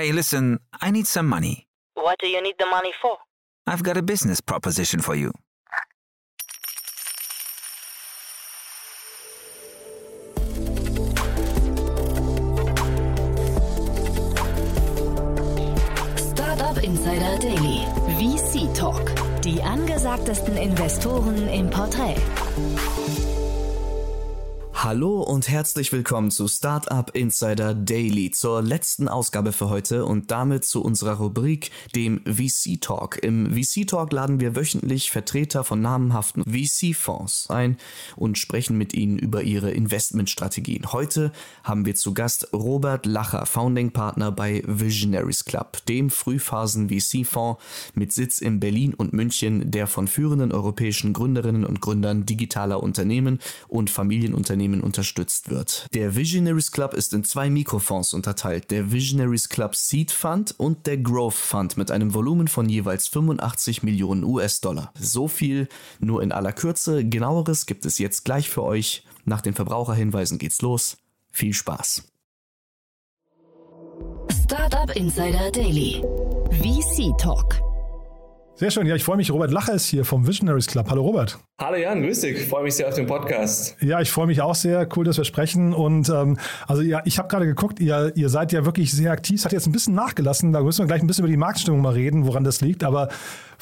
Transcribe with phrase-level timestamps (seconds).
[0.00, 1.66] Hey, listen, I need some money.
[1.92, 3.18] What do you need the money for?
[3.66, 5.30] I've got a business proposition for you.
[16.16, 17.84] Startup Insider Daily.
[18.16, 19.04] VC Talk.
[19.42, 22.16] Die angesagtesten Investoren im Porträt.
[24.82, 30.64] Hallo und herzlich willkommen zu Startup Insider Daily, zur letzten Ausgabe für heute und damit
[30.64, 33.22] zu unserer Rubrik, dem VC Talk.
[33.22, 37.76] Im VC Talk laden wir wöchentlich Vertreter von namenhaften VC-Fonds ein
[38.16, 40.94] und sprechen mit ihnen über ihre Investmentstrategien.
[40.94, 41.30] Heute
[41.62, 47.60] haben wir zu Gast Robert Lacher, Founding Partner bei Visionaries Club, dem Frühphasen-VC-Fonds
[47.92, 53.40] mit Sitz in Berlin und München, der von führenden europäischen Gründerinnen und Gründern digitaler Unternehmen
[53.68, 55.86] und Familienunternehmen Unternehmen unterstützt wird.
[55.94, 60.98] Der Visionaries Club ist in zwei Mikrofonds unterteilt, der Visionaries Club Seed Fund und der
[60.98, 64.92] Growth Fund mit einem Volumen von jeweils 85 Millionen US-Dollar.
[64.98, 65.68] So viel
[65.98, 69.04] nur in aller Kürze, genaueres gibt es jetzt gleich für euch.
[69.24, 70.96] Nach den Verbraucherhinweisen geht's los.
[71.30, 72.02] Viel Spaß.
[74.44, 76.02] Startup Insider Daily.
[76.50, 77.69] VC Talk.
[78.60, 78.86] Sehr schön.
[78.86, 79.30] Ja, ich freue mich.
[79.30, 80.90] Robert Lacher ist hier vom Visionaries Club.
[80.90, 81.38] Hallo Robert.
[81.58, 82.36] Hallo Jan, grüß dich.
[82.36, 83.74] Ich freue mich sehr auf den Podcast.
[83.80, 84.86] Ja, ich freue mich auch sehr.
[84.94, 85.72] Cool, dass wir sprechen.
[85.72, 86.36] Und ähm,
[86.68, 89.36] also ja, ich habe gerade geguckt, ihr, ihr seid ja wirklich sehr aktiv.
[89.36, 90.52] Es hat jetzt ein bisschen nachgelassen.
[90.52, 92.84] Da müssen wir gleich ein bisschen über die Marktstimmung mal reden, woran das liegt.
[92.84, 93.08] Aber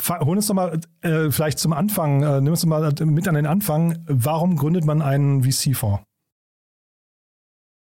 [0.09, 3.37] hol uns doch mal äh, vielleicht zum Anfang, äh, nimm uns doch mal mit an
[3.37, 4.05] den Anfang.
[4.09, 6.08] Warum gründet man einen VC-Fonds?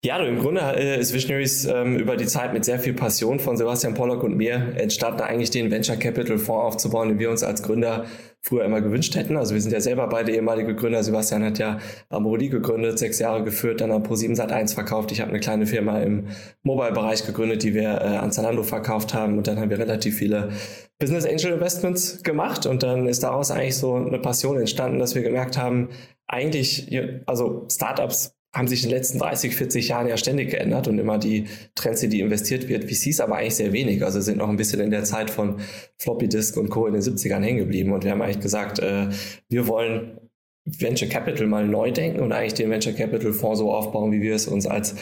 [0.04, 3.38] Ja, du, im Grunde äh, ist Visionaries ähm, über die Zeit mit sehr viel Passion
[3.38, 7.42] von Sebastian Pollock und mir entstanden, eigentlich den Venture Capital Fonds aufzubauen, den wir uns
[7.42, 8.04] als Gründer
[8.42, 9.38] früher immer gewünscht hätten.
[9.38, 11.02] Also wir sind ja selber beide ehemalige Gründer.
[11.02, 11.78] Sebastian hat ja
[12.10, 15.10] Amorodi gegründet, sechs Jahre geführt, dann am Pro7 Sat 1 verkauft.
[15.10, 16.28] Ich habe eine kleine Firma im
[16.64, 19.38] Mobile-Bereich gegründet, die wir äh, an Zalando verkauft haben.
[19.38, 20.50] Und dann haben wir relativ viele
[20.98, 22.66] Business Angel Investments gemacht.
[22.66, 25.88] Und dann ist daraus eigentlich so eine Passion entstanden, dass wir gemerkt haben,
[26.26, 26.94] eigentlich,
[27.24, 31.18] also Startups haben sich in den letzten 30, 40 Jahren ja ständig geändert und immer
[31.18, 34.04] die Trends, in die investiert wird, VCs aber eigentlich sehr wenig.
[34.04, 35.60] Also sind noch ein bisschen in der Zeit von
[35.98, 36.86] Floppy Disk und Co.
[36.86, 37.92] in den 70ern hängen geblieben.
[37.92, 39.08] Und wir haben eigentlich gesagt, äh,
[39.48, 40.18] wir wollen
[40.64, 44.34] Venture Capital mal neu denken und eigentlich den Venture Capital Fonds so aufbauen, wie wir
[44.34, 44.94] es uns als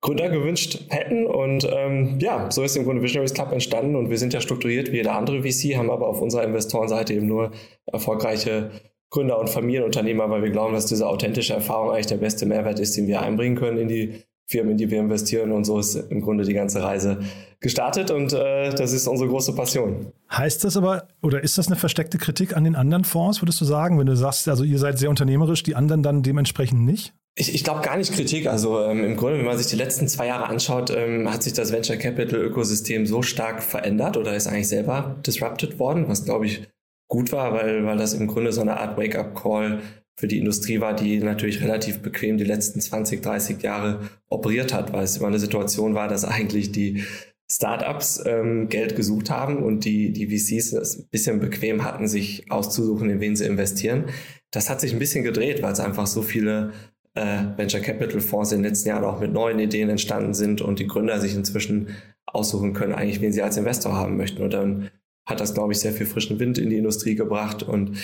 [0.00, 1.26] Gründer gewünscht hätten.
[1.26, 4.90] Und ähm, ja, so ist im Grunde Visionaries Club entstanden und wir sind ja strukturiert
[4.92, 7.52] wie jeder andere VC, haben aber auf unserer Investorenseite eben nur
[7.86, 8.70] erfolgreiche
[9.14, 12.96] Gründer und Familienunternehmer, weil wir glauben, dass diese authentische Erfahrung eigentlich der beste Mehrwert ist,
[12.96, 15.52] den wir einbringen können in die Firmen, in die wir investieren.
[15.52, 17.20] Und so ist im Grunde die ganze Reise
[17.60, 20.12] gestartet und äh, das ist unsere große Passion.
[20.32, 23.64] Heißt das aber, oder ist das eine versteckte Kritik an den anderen Fonds, würdest du
[23.64, 27.14] sagen, wenn du sagst, also ihr seid sehr unternehmerisch, die anderen dann dementsprechend nicht?
[27.36, 28.48] Ich, ich glaube gar nicht Kritik.
[28.48, 31.52] Also ähm, im Grunde, wenn man sich die letzten zwei Jahre anschaut, ähm, hat sich
[31.52, 36.46] das Venture Capital Ökosystem so stark verändert oder ist eigentlich selber disrupted worden, was glaube
[36.46, 36.66] ich
[37.14, 39.82] gut war, weil, weil das im Grunde so eine Art Wake-up-Call
[40.16, 44.92] für die Industrie war, die natürlich relativ bequem die letzten 20, 30 Jahre operiert hat,
[44.92, 47.04] weil es immer eine Situation war, dass eigentlich die
[47.48, 52.50] Startups ähm, Geld gesucht haben und die, die VCs es ein bisschen bequem hatten, sich
[52.50, 54.06] auszusuchen, in wen sie investieren.
[54.50, 56.72] Das hat sich ein bisschen gedreht, weil es einfach so viele
[57.14, 60.80] äh, Venture Capital Fonds in den letzten Jahren auch mit neuen Ideen entstanden sind und
[60.80, 61.90] die Gründer sich inzwischen
[62.26, 64.42] aussuchen können, eigentlich wen sie als Investor haben möchten.
[64.42, 64.90] Und dann
[65.26, 67.62] hat das, glaube ich, sehr viel frischen Wind in die Industrie gebracht.
[67.62, 67.96] Und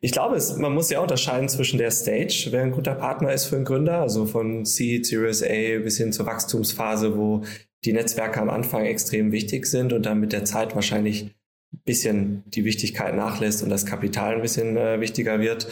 [0.00, 3.46] ich glaube, es, man muss ja unterscheiden zwischen der Stage, wer ein guter Partner ist
[3.46, 7.42] für einen Gründer, also von Seed, Series A bis hin zur Wachstumsphase, wo
[7.84, 11.34] die Netzwerke am Anfang extrem wichtig sind und dann mit der Zeit wahrscheinlich
[11.72, 15.68] ein bisschen die Wichtigkeit nachlässt und das Kapital ein bisschen äh, wichtiger wird.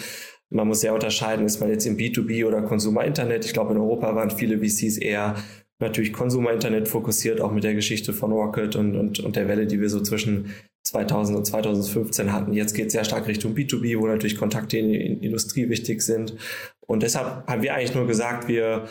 [0.51, 3.45] Man muss sehr unterscheiden, ist man jetzt im B2B oder Consumer Internet.
[3.45, 5.37] Ich glaube, in Europa waren viele VCs eher
[5.79, 9.67] natürlich Consumer Internet fokussiert, auch mit der Geschichte von Rocket und, und, und der Welle,
[9.67, 10.55] die wir so zwischen
[10.87, 12.53] 2000 und 2015 hatten.
[12.53, 16.37] Jetzt geht es sehr stark Richtung B2B, wo natürlich Kontakte in die Industrie wichtig sind.
[16.87, 18.87] Und deshalb haben wir eigentlich nur gesagt, wir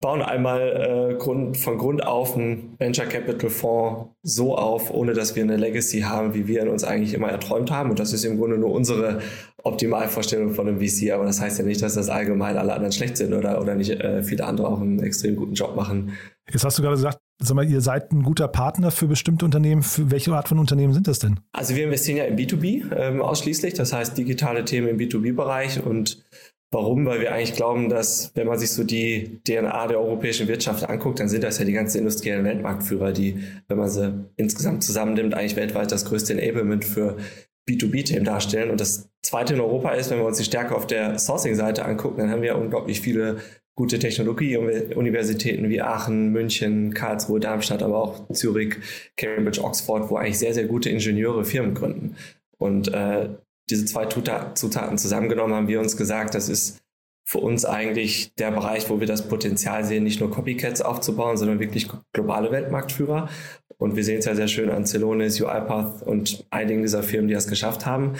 [0.00, 5.36] bauen einmal äh, Grund, von Grund auf einen Venture Capital Fonds so auf, ohne dass
[5.36, 7.90] wir eine Legacy haben, wie wir ihn uns eigentlich immer erträumt haben.
[7.90, 9.20] Und das ist im Grunde nur unsere
[9.62, 11.12] Optimalvorstellung von einem VC.
[11.12, 13.90] Aber das heißt ja nicht, dass das allgemein alle anderen schlecht sind oder, oder nicht
[13.90, 16.12] äh, viele andere auch einen extrem guten Job machen.
[16.50, 19.82] Jetzt hast du gerade gesagt, sag mal, ihr seid ein guter Partner für bestimmte Unternehmen.
[19.82, 21.40] Für welche Art von Unternehmen sind das denn?
[21.52, 26.24] Also wir investieren ja im B2B ähm, ausschließlich, das heißt digitale Themen im B2B-Bereich und
[26.72, 27.06] Warum?
[27.06, 31.20] Weil wir eigentlich glauben, dass wenn man sich so die DNA der europäischen Wirtschaft anguckt,
[31.20, 35.54] dann sind das ja die ganzen industriellen Weltmarktführer, die, wenn man sie insgesamt zusammennimmt, eigentlich
[35.54, 37.18] weltweit das größte Enablement für
[37.68, 38.70] B2B-Themen darstellen.
[38.70, 42.18] Und das zweite in Europa ist, wenn wir uns die Stärke auf der Sourcing-Seite angucken,
[42.18, 43.38] dann haben wir unglaublich viele
[43.76, 48.76] gute Technologieuniversitäten wie Aachen, München, Karlsruhe, Darmstadt, aber auch Zürich,
[49.16, 52.16] Cambridge, Oxford, wo eigentlich sehr, sehr gute Ingenieure Firmen gründen.
[52.58, 53.28] Und äh,
[53.68, 56.80] diese zwei Zutaten zusammengenommen haben wir uns gesagt, das ist
[57.28, 61.58] für uns eigentlich der Bereich, wo wir das Potenzial sehen, nicht nur Copycats aufzubauen, sondern
[61.58, 63.28] wirklich globale Weltmarktführer.
[63.78, 67.34] Und wir sehen es ja sehr schön an Celonis, UiPath und einigen dieser Firmen, die
[67.34, 68.14] das geschafft haben.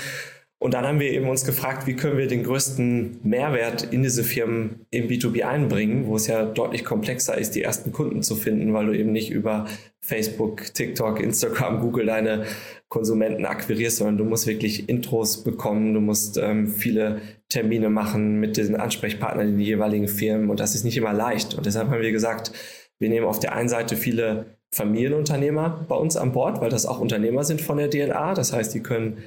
[0.59, 4.25] Und dann haben wir eben uns gefragt, wie können wir den größten Mehrwert in diese
[4.25, 8.73] Firmen im B2B einbringen, wo es ja deutlich komplexer ist, die ersten Kunden zu finden,
[8.73, 9.67] weil du eben nicht über
[10.01, 12.47] Facebook, TikTok, Instagram, Google deine
[12.89, 17.21] Konsumenten akquirierst, sondern du musst wirklich Intros bekommen, du musst ähm, viele
[17.51, 21.55] Termine machen mit den Ansprechpartnern in den jeweiligen Firmen und das ist nicht immer leicht.
[21.55, 22.53] Und deshalb haben wir gesagt,
[22.99, 26.99] wir nehmen auf der einen Seite viele Familienunternehmer bei uns an Bord, weil das auch
[26.99, 28.35] Unternehmer sind von der DNA.
[28.35, 29.19] Das heißt, die können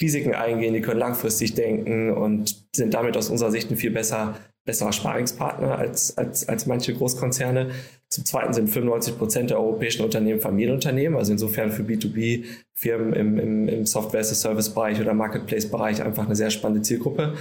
[0.00, 4.34] Risiken eingehen, die können langfristig denken und sind damit aus unserer Sicht ein viel besser,
[4.64, 7.70] besserer Sparingspartner als, als, als manche Großkonzerne.
[8.08, 13.68] Zum Zweiten sind 95 Prozent der europäischen Unternehmen Familienunternehmen, also insofern für B2B-Firmen im, im,
[13.68, 17.34] im Software-as-a-Service-Bereich oder Marketplace-Bereich einfach eine sehr spannende Zielgruppe.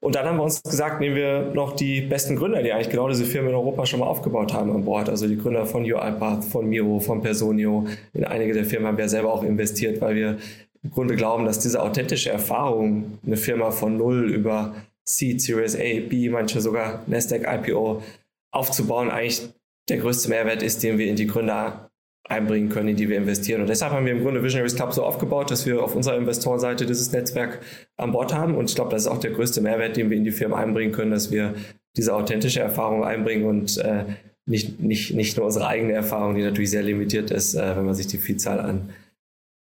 [0.00, 3.08] Und dann haben wir uns gesagt, nehmen wir noch die besten Gründer, die eigentlich genau
[3.08, 5.08] diese Firmen in Europa schon mal aufgebaut haben an Bord.
[5.08, 7.86] Also die Gründer von UiPath, von Miro, von Personio.
[8.12, 10.36] In einige der Firmen haben wir selber auch investiert, weil wir
[10.90, 14.74] Grunde glauben, dass diese authentische Erfahrung, eine Firma von Null über
[15.04, 18.02] Seed, Series A, B, manche sogar Nasdaq IPO
[18.50, 19.48] aufzubauen, eigentlich
[19.88, 21.90] der größte Mehrwert ist, den wir in die Gründer
[22.28, 23.60] einbringen können, in die wir investieren.
[23.60, 26.84] Und deshalb haben wir im Grunde Visionaries Club so aufgebaut, dass wir auf unserer Investorenseite
[26.84, 27.60] dieses Netzwerk
[27.96, 28.56] an Bord haben.
[28.56, 30.92] Und ich glaube, das ist auch der größte Mehrwert, den wir in die Firmen einbringen
[30.92, 31.54] können, dass wir
[31.96, 34.04] diese authentische Erfahrung einbringen und äh,
[34.44, 37.94] nicht, nicht, nicht nur unsere eigene Erfahrung, die natürlich sehr limitiert ist, äh, wenn man
[37.94, 38.90] sich die Vielzahl an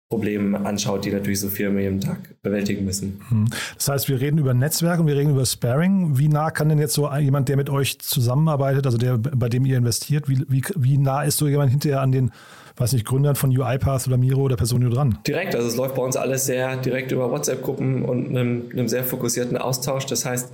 [0.09, 3.19] Problemen anschaut, die natürlich so Firmen jeden Tag bewältigen müssen.
[3.27, 3.47] Hm.
[3.75, 6.17] Das heißt, wir reden über Netzwerk und wir reden über Sparing.
[6.17, 9.65] Wie nah kann denn jetzt so jemand, der mit euch zusammenarbeitet, also der, bei dem
[9.65, 12.31] ihr investiert, wie, wie, wie nah ist so jemand hinterher an den,
[12.77, 15.19] weiß nicht, Gründern von UiPath oder Miro oder Personio dran?
[15.27, 19.03] Direkt, also es läuft bei uns alles sehr direkt über WhatsApp-Gruppen und einem, einem sehr
[19.03, 20.05] fokussierten Austausch.
[20.05, 20.53] Das heißt,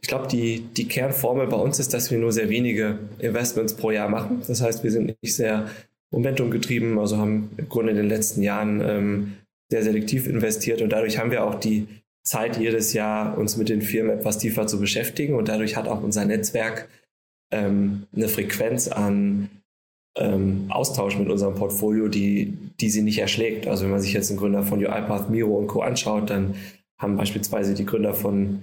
[0.00, 3.90] ich glaube, die, die Kernformel bei uns ist, dass wir nur sehr wenige Investments pro
[3.90, 4.42] Jahr machen.
[4.46, 5.66] Das heißt, wir sind nicht sehr
[6.12, 9.32] Momentum getrieben, also haben im Grunde in den letzten Jahren ähm,
[9.70, 11.88] sehr selektiv investiert und dadurch haben wir auch die
[12.24, 16.02] Zeit jedes Jahr, uns mit den Firmen etwas tiefer zu beschäftigen und dadurch hat auch
[16.02, 16.88] unser Netzwerk
[17.50, 19.48] ähm, eine Frequenz an
[20.16, 23.66] ähm, Austausch mit unserem Portfolio, die, die sie nicht erschlägt.
[23.66, 25.80] Also wenn man sich jetzt einen Gründer von UiPath, Miro und Co.
[25.80, 26.54] anschaut, dann
[27.00, 28.62] haben beispielsweise die Gründer von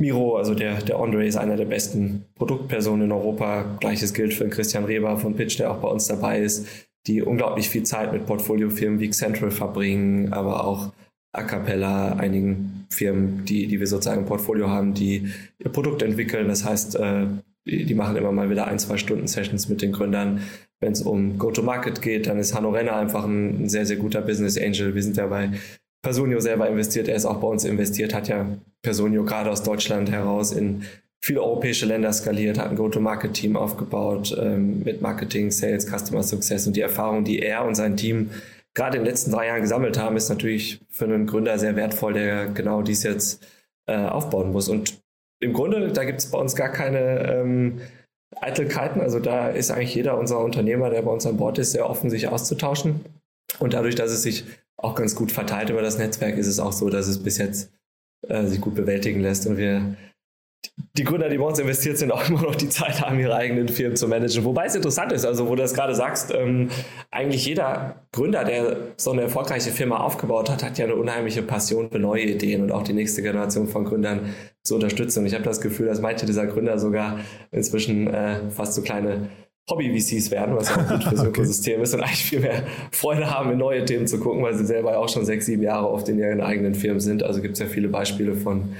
[0.00, 3.76] Miro, also der, der Andre ist einer der besten Produktpersonen in Europa.
[3.80, 6.66] Gleiches gilt für Christian Reber von Pitch, der auch bei uns dabei ist,
[7.06, 10.92] die unglaublich viel Zeit mit Portfoliofirmen wie Central verbringen, aber auch
[11.32, 16.48] A Cappella, einigen Firmen, die, die wir sozusagen im Portfolio haben, die ihr Produkt entwickeln.
[16.48, 17.26] Das heißt, äh,
[17.66, 20.40] die machen immer mal wieder ein, zwei Stunden Sessions mit den Gründern.
[20.80, 24.22] Wenn es um Go-to-Market geht, dann ist Hanno Renner einfach ein, ein sehr, sehr guter
[24.22, 24.94] Business Angel.
[24.94, 25.50] Wir sind ja bei
[26.04, 28.46] Personio selber investiert, er ist auch bei uns investiert, hat ja
[28.82, 30.84] Personio gerade aus Deutschland heraus in
[31.20, 36.76] viele europäische Länder skaliert, hat ein Go-to-Market-Team aufgebaut ähm, mit Marketing, Sales, Customer Success und
[36.76, 38.30] die Erfahrung, die er und sein Team
[38.74, 42.12] gerade in den letzten drei Jahren gesammelt haben, ist natürlich für einen Gründer sehr wertvoll,
[42.12, 43.46] der genau dies jetzt
[43.86, 44.68] äh, aufbauen muss.
[44.68, 45.00] Und
[45.40, 47.80] im Grunde, da gibt es bei uns gar keine ähm,
[48.40, 49.00] Eitelkeiten.
[49.00, 52.10] Also da ist eigentlich jeder unserer Unternehmer, der bei uns an Bord ist, sehr offen,
[52.10, 53.00] sich auszutauschen.
[53.60, 54.44] Und dadurch, dass es sich
[54.76, 57.72] auch ganz gut verteilt über das Netzwerk, ist es auch so, dass es bis jetzt
[58.28, 59.96] äh, sich gut bewältigen lässt und wir
[60.96, 63.68] die Gründer, die bei uns investiert sind, auch immer noch die Zeit haben, ihre eigenen
[63.68, 64.44] Firmen zu managen.
[64.44, 66.70] Wobei es interessant ist, also wo du das gerade sagst, ähm,
[67.10, 71.90] eigentlich jeder Gründer, der so eine erfolgreiche Firma aufgebaut hat, hat ja eine unheimliche Passion
[71.90, 75.20] für neue Ideen und auch die nächste Generation von Gründern zu unterstützen.
[75.20, 79.28] Und ich habe das Gefühl, dass manche dieser Gründer sogar inzwischen äh, fast so kleine
[79.70, 82.64] Hobby-VCs werden, was ja auch gut für so ein Ökosystem ist und eigentlich viel mehr
[82.90, 85.88] Freude haben, in neue Themen zu gucken, weil sie selber auch schon sechs, sieben Jahre
[85.88, 87.22] oft in ihren eigenen Firmen sind.
[87.22, 88.74] Also gibt es ja viele Beispiele von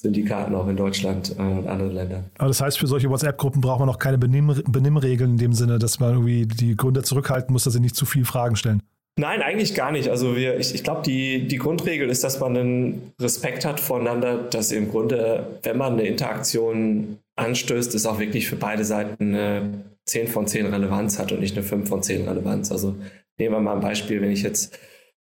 [0.00, 2.24] Syndikaten auch in Deutschland äh, und anderen Ländern.
[2.38, 5.78] Aber das heißt, für solche WhatsApp-Gruppen braucht man noch keine Benimm Benimmregeln in dem Sinne,
[5.78, 8.82] dass man irgendwie die Gründer zurückhalten muss, dass sie nicht zu viel Fragen stellen.
[9.18, 10.08] Nein, eigentlich gar nicht.
[10.08, 14.38] Also wir, ich, ich glaube, die, die Grundregel ist, dass man einen Respekt hat voneinander,
[14.38, 19.84] dass im Grunde, wenn man eine Interaktion anstößt, es auch wirklich für beide Seiten eine
[20.10, 22.72] 10 von 10 Relevanz hat und nicht eine 5 von 10 Relevanz.
[22.72, 22.96] Also
[23.38, 24.76] nehmen wir mal ein Beispiel, wenn ich jetzt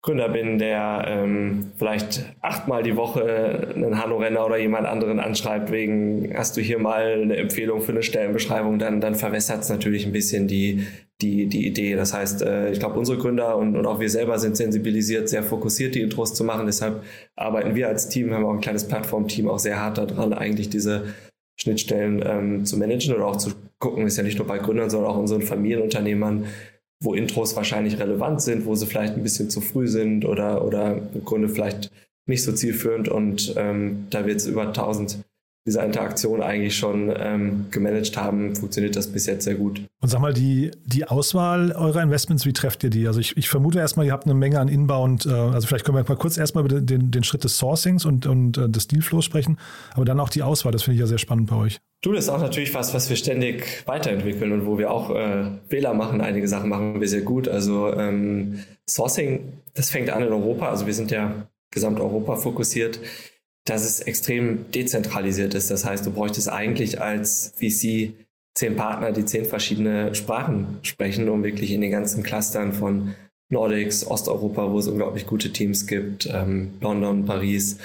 [0.01, 6.33] Gründer bin, der ähm, vielleicht achtmal die Woche einen Hanno-Renner oder jemand anderen anschreibt, wegen
[6.35, 10.13] hast du hier mal eine Empfehlung für eine Stellenbeschreibung, dann, dann verwässert es natürlich ein
[10.13, 10.87] bisschen die,
[11.21, 11.95] die, die Idee.
[11.95, 15.43] Das heißt, äh, ich glaube, unsere Gründer und, und auch wir selber sind sensibilisiert, sehr
[15.45, 16.67] fokussiert, die Intros zu machen.
[16.67, 17.05] Deshalb
[17.37, 21.15] arbeiten wir als Team, haben auch ein kleines Plattformteam, auch sehr hart daran, eigentlich diese
[21.57, 23.53] Schnittstellen ähm, zu managen oder auch zu
[23.83, 26.47] gucken, ist ja nicht nur bei Gründern, sondern auch unseren Familienunternehmern,
[27.03, 30.99] wo Intros wahrscheinlich relevant sind, wo sie vielleicht ein bisschen zu früh sind oder, oder
[31.13, 31.91] im Grunde vielleicht
[32.27, 35.19] nicht so zielführend und ähm, da wir jetzt über 1000
[35.67, 39.81] dieser Interaktion eigentlich schon ähm, gemanagt haben, funktioniert das bis jetzt sehr gut.
[40.01, 43.07] Und sag mal, die, die Auswahl eurer Investments, wie trefft ihr die?
[43.07, 45.97] Also ich, ich vermute erstmal, ihr habt eine Menge an Inbound, äh, also vielleicht können
[45.97, 49.25] wir mal kurz erstmal über den, den Schritt des Sourcings und, und äh, des Dealflows
[49.25, 49.59] sprechen,
[49.95, 51.81] aber dann auch die Auswahl, das finde ich ja sehr spannend bei euch.
[52.03, 55.53] Du, das ist auch natürlich was, was wir ständig weiterentwickeln und wo wir auch äh,
[55.69, 56.21] Fehler machen.
[56.21, 57.47] Einige Sachen machen wir sehr gut.
[57.47, 60.69] Also ähm, Sourcing, das fängt an in Europa.
[60.69, 62.99] Also wir sind ja Gesamteuropa fokussiert,
[63.67, 65.71] dass es extrem dezentralisiert ist.
[65.71, 68.15] Das heißt, du bräuchtest eigentlich als VC
[68.55, 73.15] zehn Partner, die zehn verschiedene Sprachen sprechen, um wirklich in den ganzen Clustern von
[73.49, 77.79] Nordics, Osteuropa, wo es unglaublich gute Teams gibt, ähm, London, Paris,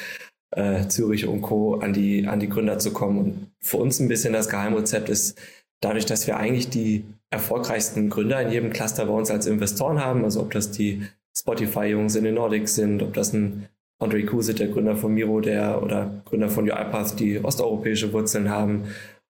[0.51, 1.75] äh, Zürich und Co.
[1.75, 3.19] an die, an die Gründer zu kommen.
[3.19, 5.39] Und für uns ein bisschen das Geheimrezept ist,
[5.81, 10.23] dadurch, dass wir eigentlich die erfolgreichsten Gründer in jedem Cluster bei uns als Investoren haben,
[10.23, 11.03] also ob das die
[11.37, 13.67] Spotify-Jungs in den Nordics sind, ob das ein
[13.99, 18.85] André Kusit, der Gründer von Miro, der oder Gründer von UiPath, die osteuropäische Wurzeln haben,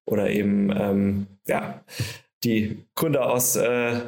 [0.06, 1.82] oder eben ähm, ja,
[2.44, 4.02] die Gründer aus äh,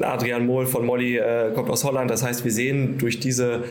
[0.00, 2.10] Adrian Mohl von Molly äh, kommt aus Holland.
[2.10, 3.64] Das heißt, wir sehen durch diese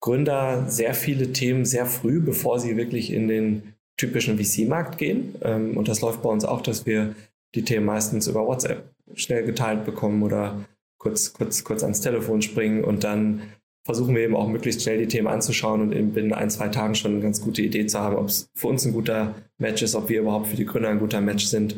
[0.00, 5.34] Gründer sehr viele Themen sehr früh, bevor sie wirklich in den typischen VC-Markt gehen.
[5.42, 7.14] Ähm, und das läuft bei uns auch, dass wir
[7.54, 10.64] die Themen meistens über WhatsApp schnell geteilt bekommen oder
[10.98, 13.42] kurz, kurz, kurz ans Telefon springen und dann
[13.84, 16.94] versuchen wir eben auch möglichst schnell die Themen anzuschauen und in binnen ein, zwei Tagen
[16.94, 19.94] schon eine ganz gute Idee zu haben, ob es für uns ein guter Match ist,
[19.94, 21.76] ob wir überhaupt für die Gründer ein guter Match sind.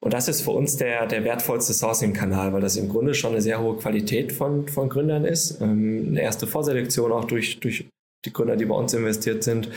[0.00, 3.40] Und das ist für uns der, der wertvollste Sourcing-Kanal, weil das im Grunde schon eine
[3.40, 5.60] sehr hohe Qualität von, von Gründern ist.
[5.60, 7.86] Ähm, eine erste Vorselektion auch durch, durch
[8.24, 9.70] die Gründer, die bei uns investiert sind.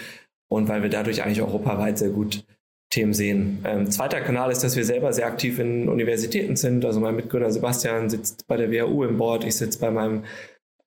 [0.49, 2.43] Und weil wir dadurch eigentlich europaweit sehr gut
[2.89, 3.59] Themen sehen.
[3.65, 6.85] Ähm, zweiter Kanal ist, dass wir selber sehr aktiv in Universitäten sind.
[6.85, 10.23] Also mein Mitgründer Sebastian sitzt bei der WHU im Board, ich sitze bei meinem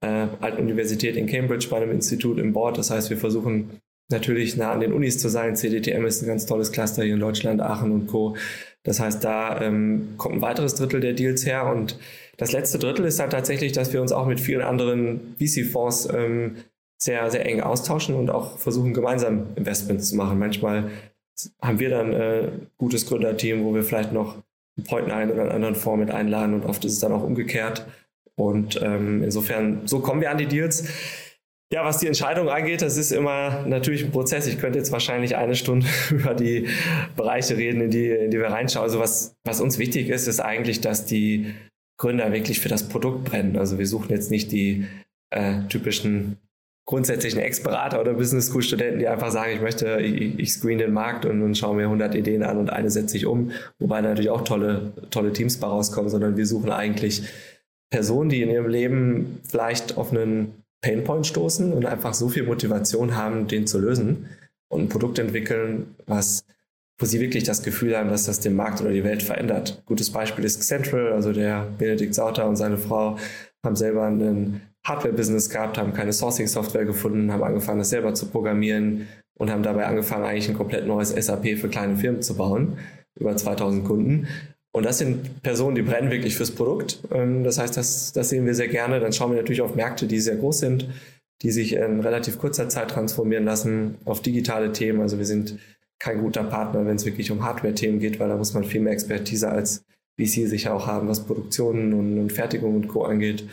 [0.01, 0.27] äh,
[0.59, 2.79] Universität in Cambridge bei einem Institut im Board.
[2.79, 3.81] Das heißt, wir versuchen
[4.11, 5.57] natürlich nah an den Unis zu sein.
[5.57, 8.37] CDTM ist ein ganz tolles Cluster hier in Deutschland, Aachen und Co.
[8.83, 11.67] Das heißt, da ähm, kommt ein weiteres Drittel der Deals her.
[11.67, 11.99] Und
[12.37, 16.57] das letzte Drittel ist dann tatsächlich, dass wir uns auch mit vielen anderen VC-Fonds ähm,
[16.99, 20.39] sehr, sehr eng austauschen und auch versuchen, gemeinsam Investments zu machen.
[20.39, 20.91] Manchmal
[21.63, 24.37] haben wir dann äh, gutes Gründerteam, wo wir vielleicht noch
[24.77, 27.23] einen Point einen oder einen anderen Fonds mit einladen und oft ist es dann auch
[27.23, 27.87] umgekehrt.
[28.41, 30.85] Und ähm, insofern, so kommen wir an die Deals.
[31.73, 34.47] Ja, was die Entscheidung angeht, das ist immer natürlich ein Prozess.
[34.47, 36.69] Ich könnte jetzt wahrscheinlich eine Stunde über die
[37.17, 38.85] Bereiche reden, in die, in die wir reinschauen.
[38.85, 41.55] Also was, was uns wichtig ist, ist eigentlich, dass die
[41.99, 43.57] Gründer wirklich für das Produkt brennen.
[43.57, 44.87] Also wir suchen jetzt nicht die
[45.31, 46.39] äh, typischen
[46.87, 50.93] grundsätzlichen Ex-Berater oder Business School Studenten, die einfach sagen, ich möchte, ich, ich screen den
[50.93, 54.31] Markt und, und schaue mir 100 Ideen an und eine setze ich um, wobei natürlich
[54.31, 57.23] auch tolle, tolle Teams bei rauskommen, sondern wir suchen eigentlich
[57.91, 63.17] Personen, die in ihrem Leben vielleicht auf einen Painpoint stoßen und einfach so viel Motivation
[63.17, 64.29] haben, den zu lösen
[64.69, 66.45] und ein Produkt entwickeln, was
[67.01, 69.83] wo sie wirklich das Gefühl haben, dass das den Markt oder die Welt verändert.
[69.87, 73.17] Gutes Beispiel ist Central, also der Benedikt Sauter und seine Frau
[73.65, 79.09] haben selber ein Hardware-Business gehabt, haben keine Sourcing-Software gefunden, haben angefangen, das selber zu programmieren
[79.39, 82.77] und haben dabei angefangen, eigentlich ein komplett neues SAP für kleine Firmen zu bauen,
[83.19, 84.29] über 2000 Kunden.
[84.73, 87.01] Und das sind Personen, die brennen wirklich fürs Produkt.
[87.13, 89.01] Ähm, das heißt, das, das sehen wir sehr gerne.
[89.01, 90.89] Dann schauen wir natürlich auf Märkte, die sehr groß sind,
[91.43, 95.01] die sich in relativ kurzer Zeit transformieren lassen, auf digitale Themen.
[95.01, 95.59] Also wir sind
[95.99, 98.93] kein guter Partner, wenn es wirklich um Hardware-Themen geht, weil da muss man viel mehr
[98.93, 99.85] Expertise als
[100.19, 103.05] VC sicher auch haben, was Produktionen und, und Fertigung und Co.
[103.05, 103.45] angeht.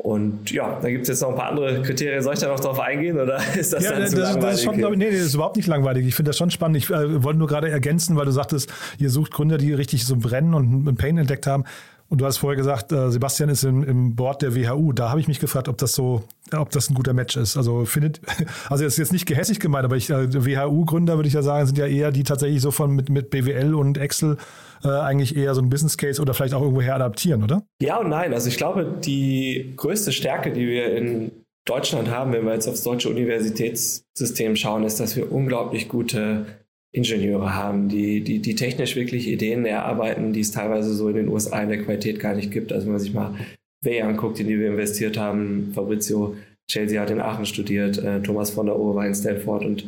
[0.00, 2.22] Und ja, da gibt es jetzt noch ein paar andere Kriterien.
[2.22, 4.42] Soll ich da noch drauf eingehen oder ist das ja, dann das, zu langweilig?
[4.42, 6.06] Das ist schon, ich, nee, das ist überhaupt nicht langweilig.
[6.06, 6.76] Ich finde das schon spannend.
[6.76, 10.14] Ich äh, wollte nur gerade ergänzen, weil du sagtest, ihr sucht Gründer, die richtig so
[10.14, 11.64] brennen und einen Pain entdeckt haben.
[12.08, 14.92] Und du hast vorher gesagt, äh, Sebastian ist im, im Board der WHU.
[14.92, 16.22] Da habe ich mich gefragt, ob das so,
[16.56, 17.56] ob das ein guter Match ist.
[17.56, 18.20] Also findet,
[18.70, 21.66] also das ist jetzt nicht gehässig gemeint, aber ich, äh, WHU-Gründer würde ich ja sagen,
[21.66, 24.36] sind ja eher die tatsächlich so von mit, mit BWL und Excel
[24.84, 27.62] äh, eigentlich eher so ein Business Case oder vielleicht auch irgendwoher adaptieren, oder?
[27.80, 28.32] Ja und nein.
[28.32, 31.30] Also ich glaube, die größte Stärke, die wir in
[31.64, 36.46] Deutschland haben, wenn wir jetzt aufs deutsche Universitätssystem schauen, ist, dass wir unglaublich gute
[36.92, 41.28] Ingenieure haben, die, die, die technisch wirklich Ideen erarbeiten, die es teilweise so in den
[41.28, 42.72] USA in der Qualität gar nicht gibt.
[42.72, 43.34] Also wenn man sich mal
[43.82, 46.36] Way anguckt, in die wir investiert haben, Fabrizio
[46.70, 49.84] Chelsea hat in Aachen studiert, äh, Thomas von der Ohr war in Stanford und,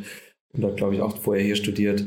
[0.53, 2.05] und dort, glaube ich, auch vorher hier studiert.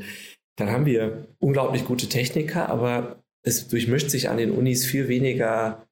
[0.56, 5.87] Dann haben wir unglaublich gute Techniker, aber es durchmischt sich an den Unis viel weniger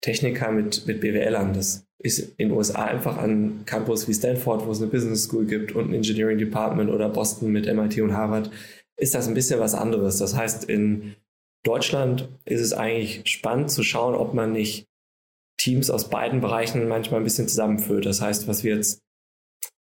[0.00, 1.52] Techniker mit, mit BWLern.
[1.52, 5.46] Das ist in den USA einfach an Campus wie Stanford, wo es eine Business School
[5.46, 8.50] gibt und ein Engineering Department oder Boston mit MIT und Harvard,
[8.96, 10.18] ist das ein bisschen was anderes.
[10.18, 11.16] Das heißt, in
[11.64, 14.86] Deutschland ist es eigentlich spannend zu schauen, ob man nicht
[15.58, 18.06] Teams aus beiden Bereichen manchmal ein bisschen zusammenführt.
[18.06, 19.02] Das heißt, was wir jetzt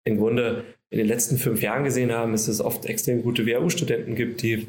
[0.04, 3.46] im Grunde in den letzten fünf Jahren gesehen haben, ist, dass es oft extrem gute
[3.46, 4.68] WHU-Studenten gibt, die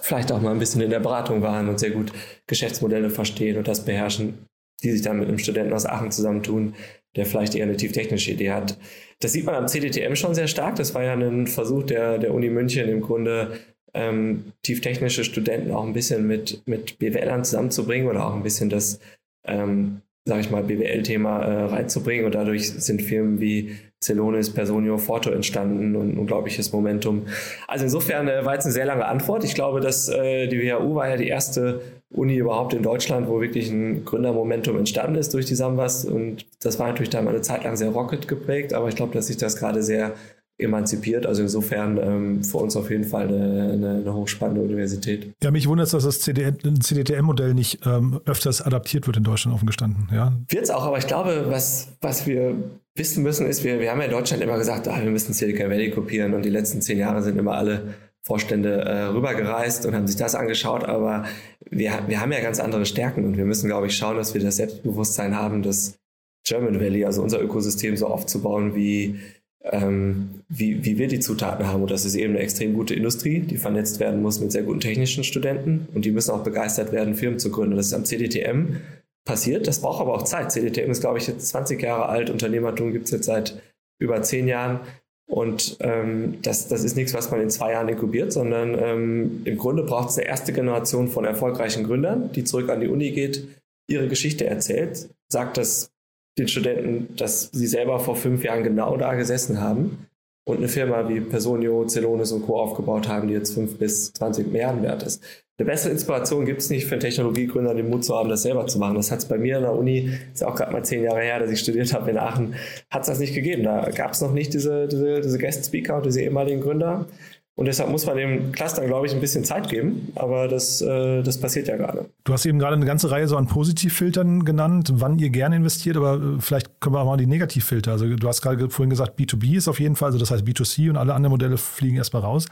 [0.00, 2.12] vielleicht auch mal ein bisschen in der Beratung waren und sehr gut
[2.48, 4.46] Geschäftsmodelle verstehen und das beherrschen,
[4.82, 6.74] die sich dann mit einem Studenten aus Aachen zusammentun,
[7.14, 8.78] der vielleicht eher eine tieftechnische Idee hat.
[9.20, 10.74] Das sieht man am CDTM schon sehr stark.
[10.74, 13.52] Das war ja ein Versuch der, der Uni München im Grunde,
[13.94, 18.98] ähm, tieftechnische Studenten auch ein bisschen mit, mit BWLern zusammenzubringen oder auch ein bisschen das,
[19.44, 22.26] ähm, sage ich mal, BWL-Thema äh, reinzubringen.
[22.26, 27.26] Und dadurch sind Firmen wie Celonis, Personio, Forto entstanden und unglaubliches Momentum.
[27.68, 29.44] Also insofern äh, war jetzt eine sehr lange Antwort.
[29.44, 31.80] Ich glaube, dass äh, die WHU war ja die erste
[32.10, 36.06] Uni überhaupt in Deutschland, wo wirklich ein Gründermomentum entstanden ist durch die Sambas.
[36.06, 39.26] Und das war natürlich dann eine Zeit lang sehr Rocket geprägt, aber ich glaube, dass
[39.26, 40.14] sich das gerade sehr
[40.62, 41.26] emanzipiert.
[41.26, 45.32] Also insofern ähm, für uns auf jeden Fall eine, eine, eine hochspannende Universität.
[45.42, 49.66] Ja, mich wundert es, dass das CDTM-Modell nicht ähm, öfters adaptiert wird in Deutschland offen
[49.66, 50.08] gestanden.
[50.12, 50.32] Ja.
[50.48, 52.54] Wird es auch, aber ich glaube, was, was wir
[52.94, 55.70] wissen müssen, ist, wir, wir haben ja in Deutschland immer gesagt, ah, wir müssen Silicon
[55.70, 60.06] Valley kopieren und die letzten zehn Jahre sind immer alle Vorstände äh, rübergereist und haben
[60.06, 61.24] sich das angeschaut, aber
[61.70, 64.42] wir, wir haben ja ganz andere Stärken und wir müssen, glaube ich, schauen, dass wir
[64.42, 65.98] das Selbstbewusstsein haben, das
[66.44, 69.20] German Valley, also unser Ökosystem so aufzubauen, wie,
[69.64, 71.82] ähm, wie, wie wir die Zutaten haben.
[71.82, 74.80] Und das ist eben eine extrem gute Industrie, die vernetzt werden muss mit sehr guten
[74.80, 77.76] technischen Studenten und die müssen auch begeistert werden, Firmen zu gründen.
[77.76, 78.76] Das ist am CDTM
[79.24, 79.66] passiert.
[79.66, 80.52] Das braucht aber auch Zeit.
[80.52, 82.30] CDTM ist, glaube ich, jetzt 20 Jahre alt.
[82.30, 83.60] Unternehmertum gibt es jetzt seit
[83.98, 84.80] über zehn Jahren.
[85.28, 89.58] Und ähm, das, das ist nichts, was man in zwei Jahren inkubiert, sondern ähm, im
[89.58, 93.46] Grunde braucht es eine erste Generation von erfolgreichen Gründern, die zurück an die Uni geht,
[93.86, 95.92] ihre Geschichte erzählt, sagt das
[96.40, 100.06] den Studenten, dass sie selber vor fünf Jahren genau da gesessen haben
[100.44, 102.60] und eine Firma wie Personio, Celonis und Co.
[102.60, 105.22] aufgebaut haben, die jetzt fünf bis 20 Milliarden wert ist.
[105.58, 108.66] Eine bessere Inspiration gibt es nicht für einen Technologiegründer, den Mut zu haben, das selber
[108.66, 108.94] zu machen.
[108.94, 111.38] Das hat es bei mir an der Uni, ist auch gerade mal zehn Jahre her,
[111.38, 112.54] dass ich studiert habe in Aachen,
[112.90, 113.64] hat es das nicht gegeben.
[113.64, 117.06] Da gab es noch nicht diese, diese, diese Guest-Speaker und diese ehemaligen Gründer.
[117.56, 120.12] Und deshalb muss man dem Clustern, glaube ich, ein bisschen Zeit geben.
[120.14, 122.06] Aber das, äh, das passiert ja gerade.
[122.24, 125.96] Du hast eben gerade eine ganze Reihe so an Positivfiltern genannt, wann ihr gerne investiert,
[125.96, 127.92] aber äh, vielleicht können wir auch mal die Negativfilter.
[127.92, 130.88] Also du hast gerade vorhin gesagt, B2B ist auf jeden Fall, also das heißt B2C
[130.88, 132.46] und alle anderen Modelle fliegen erstmal raus.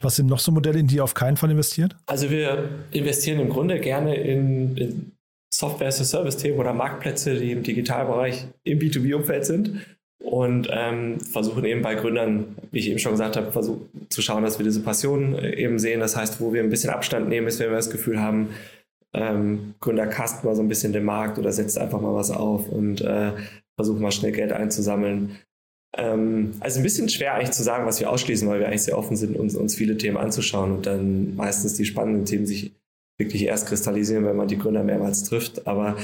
[0.00, 1.96] Was sind noch so Modelle, in die ihr auf keinen Fall investiert?
[2.06, 5.12] Also wir investieren im Grunde gerne in, in
[5.52, 9.80] Software-as-a-Service-Themen oder Marktplätze, die im Digitalbereich im B2B-Umfeld sind
[10.20, 13.52] und ähm, versuchen eben bei Gründern, wie ich eben schon gesagt habe,
[14.08, 16.00] zu schauen, dass wir diese Passion äh, eben sehen.
[16.00, 18.48] Das heißt, wo wir ein bisschen Abstand nehmen, ist, wenn wir das Gefühl haben,
[19.14, 22.68] ähm, Gründer casten mal so ein bisschen den Markt oder setzt einfach mal was auf
[22.68, 23.32] und äh,
[23.76, 25.36] versuchen mal schnell Geld einzusammeln.
[25.96, 28.98] Ähm, also ein bisschen schwer eigentlich zu sagen, was wir ausschließen, weil wir eigentlich sehr
[28.98, 32.72] offen sind, uns, uns viele Themen anzuschauen und dann meistens die spannenden Themen sich
[33.18, 35.66] wirklich erst kristallisieren, wenn man die Gründer mehrmals trifft.
[35.66, 35.96] Aber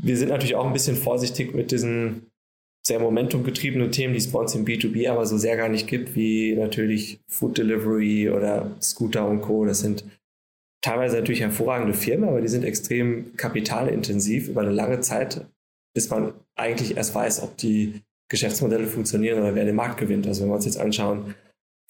[0.00, 2.30] wir sind natürlich auch ein bisschen vorsichtig mit diesen
[2.88, 6.16] sehr momentumgetriebenen Themen, die es bei uns im B2B aber so sehr gar nicht gibt,
[6.16, 9.66] wie natürlich Food Delivery oder Scooter und Co.
[9.66, 10.04] Das sind
[10.82, 15.46] teilweise natürlich hervorragende Firmen, aber die sind extrem kapitalintensiv über eine lange Zeit,
[15.94, 20.26] bis man eigentlich erst weiß, ob die Geschäftsmodelle funktionieren oder wer den Markt gewinnt.
[20.26, 21.34] Also wenn wir uns jetzt anschauen,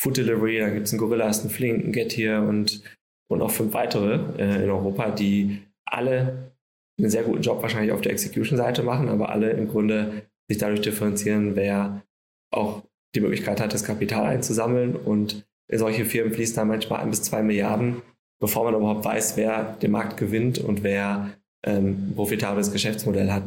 [0.00, 2.82] Food Delivery, da gibt es einen Gorillas, einen Flink, einen Getir und,
[3.30, 6.52] und auch fünf weitere äh, in Europa, die alle
[6.98, 10.80] einen sehr guten Job wahrscheinlich auf der Execution-Seite machen, aber alle im Grunde sich dadurch
[10.80, 12.02] differenzieren, wer
[12.50, 12.82] auch
[13.14, 14.96] die Möglichkeit hat, das Kapital einzusammeln.
[14.96, 18.02] Und in solche Firmen fließen da manchmal ein bis zwei Milliarden,
[18.40, 21.30] bevor man überhaupt weiß, wer den Markt gewinnt und wer
[21.64, 23.44] ähm, ein profitables Geschäftsmodell hat.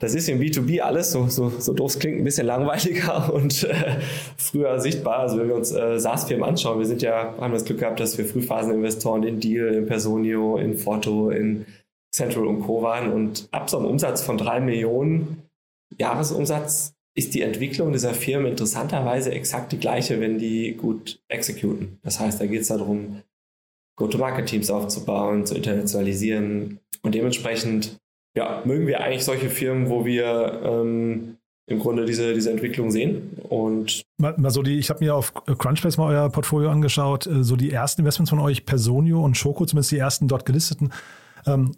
[0.00, 3.98] Das ist im B2B alles, so, so, so doof klingt, ein bisschen langweiliger und äh,
[4.36, 5.20] früher sichtbar.
[5.20, 8.16] Also wenn wir uns äh, SaaS-Firmen anschauen, wir sind ja, haben das Glück gehabt, dass
[8.16, 11.66] wir Frühphaseninvestoren in Deal, in Personio, in Forto, in
[12.14, 12.82] Central und Co.
[12.82, 15.47] waren und ab so einem Umsatz von drei Millionen
[15.96, 21.98] Jahresumsatz ist die Entwicklung dieser Firmen interessanterweise exakt die gleiche, wenn die gut exekuten.
[22.02, 23.22] Das heißt, da geht es darum,
[23.96, 27.98] Go-to-Market-Teams aufzubauen, zu internationalisieren und dementsprechend
[28.36, 33.36] ja, mögen wir eigentlich solche Firmen, wo wir ähm, im Grunde diese, diese Entwicklung sehen.
[33.48, 37.42] Und mal, mal so die, ich habe mir auf Crunchbase mal euer Portfolio angeschaut, äh,
[37.42, 40.92] so die ersten Investments von euch, Personio und Schoko, zumindest die ersten dort gelisteten,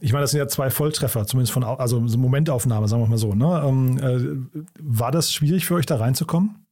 [0.01, 3.35] ich meine, das sind ja zwei Volltreffer, zumindest von, also Momentaufnahme, sagen wir mal so.
[3.35, 3.63] Ne?
[3.65, 6.67] Ähm, äh, war das schwierig für euch, da reinzukommen?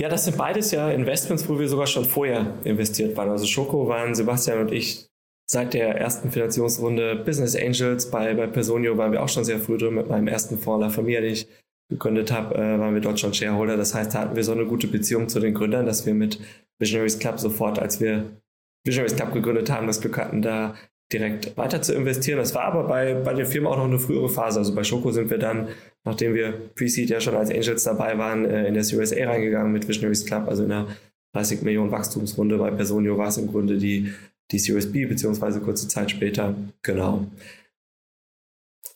[0.00, 3.30] Ja, das sind beides ja Investments, wo wir sogar schon vorher investiert waren.
[3.30, 5.08] Also Schoko waren Sebastian und ich
[5.48, 8.10] seit der ersten Finanzierungsrunde Business Angels.
[8.10, 10.90] Bei, bei Personio waren wir auch schon sehr früh drin mit meinem ersten Fonds La
[10.90, 11.48] Familia, den ich
[11.88, 13.76] gegründet habe, äh, waren wir dort schon Shareholder.
[13.76, 16.40] Das heißt, da hatten wir so eine gute Beziehung zu den Gründern, dass wir mit
[16.78, 18.40] Visionaries Club sofort, als wir
[18.84, 20.74] Visionaries Club gegründet haben, das Glück hatten, da
[21.12, 22.38] direkt weiter zu investieren.
[22.38, 24.58] Das war aber bei, bei den Firmen auch noch eine frühere Phase.
[24.58, 25.68] Also bei Schoko sind wir dann,
[26.04, 29.72] nachdem wir Pre-Seed ja schon als Angels dabei waren, äh, in der Series A reingegangen
[29.72, 30.88] mit Visionaries Club, also in einer
[31.34, 32.58] 30 Millionen Wachstumsrunde.
[32.58, 34.12] Bei Personio war es im Grunde die,
[34.50, 36.54] die Series B, beziehungsweise kurze Zeit später.
[36.82, 37.26] Genau.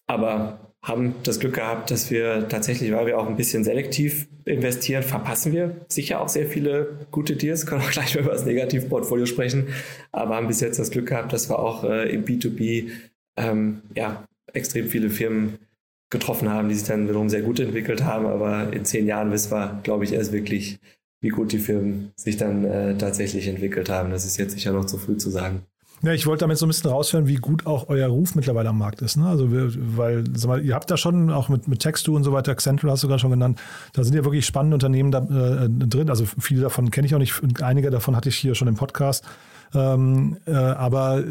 [0.08, 5.02] Aber haben das Glück gehabt, dass wir tatsächlich, weil wir auch ein bisschen selektiv investieren,
[5.02, 7.66] verpassen wir sicher auch sehr viele gute Deals.
[7.66, 9.68] Können auch gleich über das Negativportfolio sprechen,
[10.10, 12.88] aber haben bis jetzt das Glück gehabt, dass wir auch äh, im B2B
[13.36, 15.58] ähm, ja, extrem viele Firmen
[16.10, 18.26] getroffen haben, die sich dann wiederum sehr gut entwickelt haben.
[18.26, 20.78] Aber in zehn Jahren wissen wir, glaube ich, erst wirklich,
[21.20, 24.10] wie gut die Firmen sich dann äh, tatsächlich entwickelt haben.
[24.10, 25.62] Das ist jetzt sicher noch zu früh zu sagen.
[26.02, 28.78] Ja, ich wollte damit so ein bisschen raushören, wie gut auch euer Ruf mittlerweile am
[28.78, 29.16] Markt ist.
[29.16, 29.26] Ne?
[29.26, 32.32] Also, wir, weil, sag mal, ihr habt da schon auch mit, mit Textu und so
[32.32, 33.60] weiter, Central hast du gerade schon genannt,
[33.92, 36.08] da sind ja wirklich spannende Unternehmen da, äh, drin.
[36.08, 39.24] Also, viele davon kenne ich auch nicht, einige davon hatte ich hier schon im Podcast.
[39.74, 41.22] Ähm, äh, aber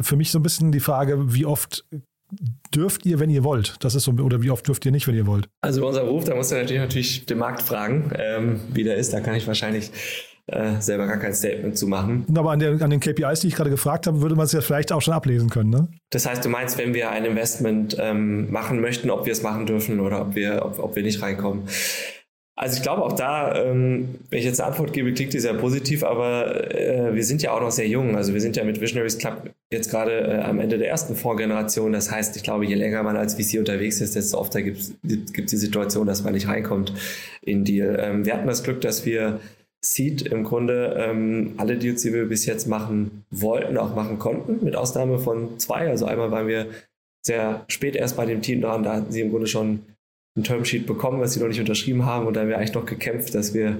[0.00, 1.84] für mich so ein bisschen die Frage, wie oft
[2.74, 3.76] dürft ihr, wenn ihr wollt?
[3.80, 5.48] Das ist so, oder wie oft dürft ihr nicht, wenn ihr wollt?
[5.60, 9.12] Also unser Ruf, da musst du natürlich, natürlich den Markt fragen, ähm, wie der ist.
[9.12, 9.92] Da kann ich wahrscheinlich
[10.46, 12.26] äh, selber gar kein Statement zu machen.
[12.36, 14.60] Aber an, der, an, den KPIs, die ich gerade gefragt habe, würde man es ja
[14.60, 15.88] vielleicht auch schon ablesen können, ne?
[16.10, 19.66] Das heißt, du meinst, wenn wir ein Investment ähm, machen möchten, ob wir es machen
[19.66, 21.64] dürfen oder ob wir, ob, ob wir nicht reinkommen.
[22.56, 25.54] Also ich glaube auch da, ähm, wenn ich jetzt eine Antwort gebe, klingt die sehr
[25.54, 28.14] positiv, aber äh, wir sind ja auch noch sehr jung.
[28.14, 31.92] Also wir sind ja mit Visionaries Club jetzt gerade äh, am Ende der ersten Vorgeneration.
[31.92, 34.94] Das heißt, ich glaube, je länger man als VC unterwegs ist, desto öfter gibt es
[35.02, 36.92] die Situation, dass man nicht reinkommt
[37.42, 37.98] in Deal.
[38.00, 39.40] Ähm, wir hatten das Glück, dass wir
[39.84, 44.64] Seed im Grunde ähm, alle Deals, die wir bis jetzt machen wollten, auch machen konnten,
[44.64, 45.88] mit Ausnahme von zwei.
[45.88, 46.68] Also einmal waren wir
[47.22, 49.80] sehr spät erst bei dem Team dran, da hatten sie im Grunde schon
[50.36, 52.86] ein Termsheet bekommen, was sie noch nicht unterschrieben haben und da haben wir eigentlich noch
[52.86, 53.78] gekämpft, dass wir,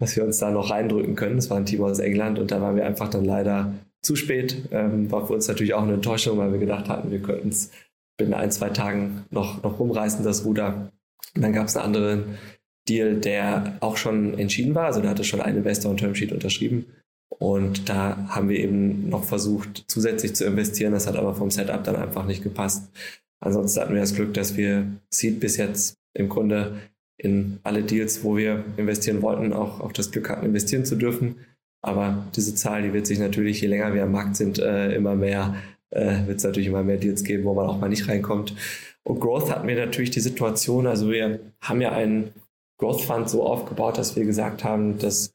[0.00, 1.36] dass wir uns da noch reindrücken können.
[1.36, 4.68] Das war ein Team aus England und da waren wir einfach dann leider zu spät.
[4.72, 7.70] Ähm, war für uns natürlich auch eine Enttäuschung, weil wir gedacht hatten, wir könnten es
[8.16, 10.90] binnen ein, zwei Tagen noch, noch rumreißen, das Ruder.
[11.34, 12.38] Und dann gab es einen anderen
[12.88, 14.86] Deal, der auch schon entschieden war.
[14.86, 16.86] Also da hatte schon ein Investor ein Termsheet unterschrieben.
[17.30, 20.92] Und da haben wir eben noch versucht, zusätzlich zu investieren.
[20.92, 22.90] Das hat aber vom Setup dann einfach nicht gepasst.
[23.40, 26.78] Ansonsten hatten wir das Glück, dass wir Seed bis jetzt im Grunde
[27.16, 31.36] in alle Deals, wo wir investieren wollten, auch, auch das Glück hatten, investieren zu dürfen.
[31.82, 35.14] Aber diese Zahl, die wird sich natürlich, je länger wir am Markt sind, äh, immer
[35.14, 35.56] mehr,
[35.90, 38.54] äh, wird es natürlich immer mehr Deals geben, wo man auch mal nicht reinkommt.
[39.02, 42.30] Und Growth hatten wir natürlich die Situation, also wir haben ja einen
[42.78, 45.32] Growth Fund so aufgebaut, dass wir gesagt haben, das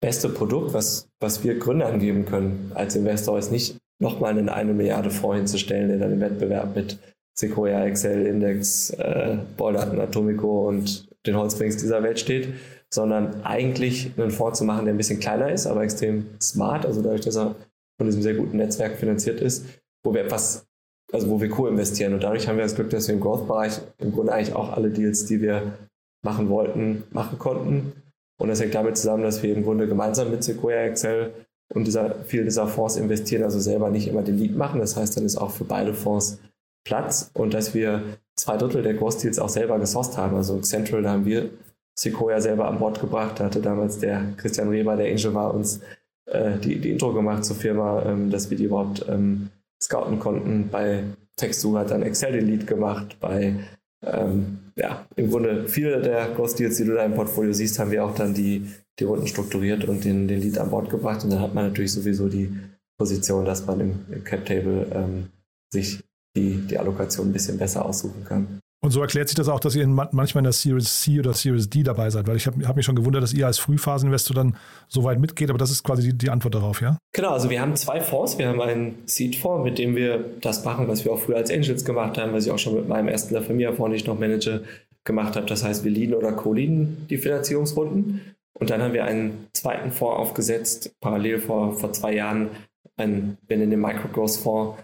[0.00, 4.72] beste Produkt, was, was wir Gründern geben können als Investor, ist nicht nochmal einen eine
[4.72, 6.98] Milliarde Fonds hinzustellen, der dann im Wettbewerb mit
[7.38, 12.54] Sequoia, Excel, Index, äh, Bolderton, Atomico und den Holzbrings dieser Welt steht,
[12.92, 17.02] sondern eigentlich einen Fonds zu machen, der ein bisschen kleiner ist, aber extrem smart, also
[17.02, 17.54] dadurch, dass er
[17.98, 19.66] von diesem sehr guten Netzwerk finanziert ist,
[20.02, 20.66] wo wir etwas,
[21.12, 22.14] also wo wir co-investieren.
[22.14, 24.90] Und dadurch haben wir das Glück, dass wir im Growth-Bereich im Grunde eigentlich auch alle
[24.90, 25.74] Deals, die wir
[26.22, 27.92] machen wollten, machen konnten.
[28.38, 31.32] Und das hängt damit zusammen, dass wir im Grunde gemeinsam mit Sequoia Excel
[31.72, 34.80] und dieser, viel dieser Fonds investieren, also selber nicht immer den Lead machen.
[34.80, 36.38] Das heißt, dann ist auch für beide Fonds
[36.84, 38.02] Platz und dass wir
[38.36, 40.36] zwei Drittel der Großdeals auch selber gesourced haben.
[40.36, 41.50] Also Central, da haben wir
[41.94, 43.38] Sequoia selber an Bord gebracht.
[43.38, 45.80] Da hatte damals der Christian Reber, der Angel war, uns
[46.26, 49.50] äh, die, die Intro gemacht zur Firma, ähm, dass wir die überhaupt ähm,
[49.82, 50.68] scouten konnten.
[50.70, 51.04] Bei
[51.36, 53.16] Textu hat dann Excel den Lead gemacht.
[53.20, 53.54] Bei
[54.02, 58.04] ähm, ja, im Grunde viele der Großdeals, die du da im Portfolio siehst, haben wir
[58.04, 58.66] auch dann die,
[58.98, 61.24] die Runden strukturiert und den, den Lead an Bord gebracht.
[61.24, 62.52] Und dann hat man natürlich sowieso die
[62.98, 65.28] Position, dass man im, im Cap-Table ähm,
[65.72, 66.02] sich
[66.36, 68.60] die, die Allokation ein bisschen besser aussuchen kann.
[68.82, 71.68] Und so erklärt sich das auch, dass ihr manchmal in der Series C oder Series
[71.68, 74.56] D dabei seid, weil ich habe hab mich schon gewundert, dass ihr als Frühphaseninvestor dann
[74.88, 76.96] so weit mitgeht, aber das ist quasi die, die, Antwort darauf, ja?
[77.12, 78.38] Genau, also wir haben zwei Fonds.
[78.38, 81.84] Wir haben einen Seed-Fonds, mit dem wir das machen, was wir auch früher als Angels
[81.84, 84.64] gemacht haben, was ich auch schon mit meinem ersten La Familia-Fonds, den ich noch manage,
[85.04, 85.46] gemacht habe.
[85.46, 88.34] Das heißt, wir leaden oder co-leaden die Finanzierungsrunden.
[88.54, 92.50] Und dann haben wir einen zweiten Fonds aufgesetzt, parallel vor, vor zwei Jahren,
[92.96, 94.78] einen, wir nennen den Microgrowth-Fonds,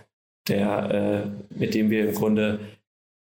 [0.49, 2.61] äh, mit dem wir im Grunde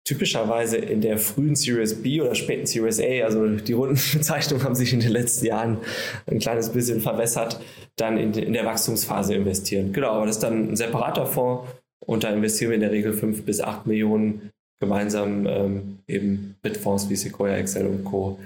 [0.07, 4.93] typischerweise in der frühen Series B oder späten Series A, also die Rundenbezeichnungen haben sich
[4.93, 5.79] in den letzten Jahren
[6.27, 7.59] ein kleines bisschen verwässert,
[7.97, 9.91] dann in, in der Wachstumsphase investieren.
[9.91, 11.69] Genau, aber das ist dann ein separater Fonds
[12.05, 16.77] und da investieren wir in der Regel fünf bis acht Millionen gemeinsam ähm, eben mit
[16.77, 18.39] Fonds wie Sequoia, Excel und Co.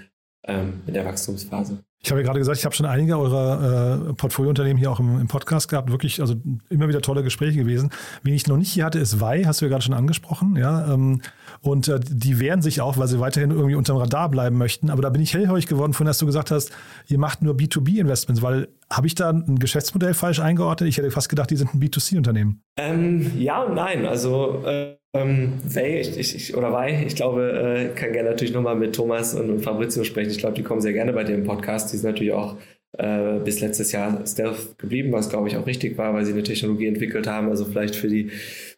[0.47, 1.77] Ähm, in der Wachstumsphase.
[2.03, 5.19] Ich habe ja gerade gesagt, ich habe schon einige eurer äh, Portfoliounternehmen hier auch im,
[5.19, 5.91] im, Podcast gehabt.
[5.91, 6.33] Wirklich, also
[6.69, 7.91] immer wieder tolle Gespräche gewesen.
[8.23, 10.55] Wen ich noch nicht hier hatte, ist Wei, hast du ja gerade schon angesprochen.
[10.55, 11.21] Ja, ähm,
[11.61, 14.89] und äh, die wehren sich auch, weil sie weiterhin irgendwie unterm Radar bleiben möchten.
[14.89, 16.71] Aber da bin ich hellhörig geworden, von dass du gesagt hast,
[17.07, 20.89] ihr macht nur B2B-Investments, weil habe ich da ein Geschäftsmodell falsch eingeordnet?
[20.89, 22.63] Ich hätte fast gedacht, die sind ein B2C-Unternehmen.
[22.77, 24.07] Ähm, ja und nein.
[24.07, 28.75] Also äh, ähm, Wei, ich, ich, oder Wei, ich glaube, äh, kann gerne natürlich nochmal
[28.75, 30.31] mit Thomas und, Fabrizio sprechen.
[30.31, 31.91] Ich glaube, die kommen sehr gerne bei im Podcast.
[31.91, 32.57] Die sind natürlich auch
[32.97, 36.43] äh, bis letztes Jahr Stealth geblieben, was glaube ich auch richtig war, weil sie eine
[36.43, 37.49] Technologie entwickelt haben.
[37.49, 38.31] Also vielleicht für die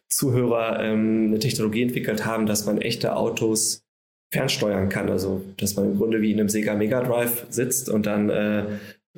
[0.08, 3.84] Zuhörer ähm, eine Technologie entwickelt haben, dass man echte Autos
[4.32, 5.08] fernsteuern kann.
[5.10, 8.64] Also, dass man im Grunde wie in einem Sega Mega Drive sitzt und dann äh,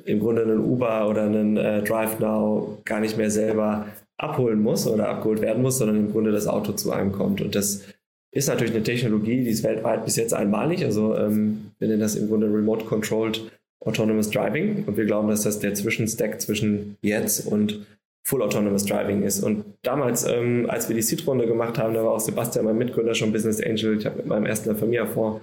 [0.05, 4.87] im Grunde einen Uber oder einen äh, Drive Now gar nicht mehr selber abholen muss
[4.87, 7.41] oder abgeholt werden muss, sondern im Grunde das Auto zu einem kommt.
[7.41, 7.83] Und das
[8.31, 10.83] ist natürlich eine Technologie, die ist weltweit bis jetzt einmalig.
[10.83, 14.83] Also ähm, wir nennen das im Grunde Remote Controlled Autonomous Driving.
[14.85, 17.85] Und wir glauben, dass das der Zwischenstack zwischen jetzt und
[18.23, 19.41] Full Autonomous Driving ist.
[19.41, 23.15] Und damals, ähm, als wir die Seed-Runde gemacht haben, da war auch Sebastian, mein Mitgründer,
[23.15, 23.97] schon Business Angel.
[23.97, 25.41] Ich habe mit meinem ersten Familia-Fonds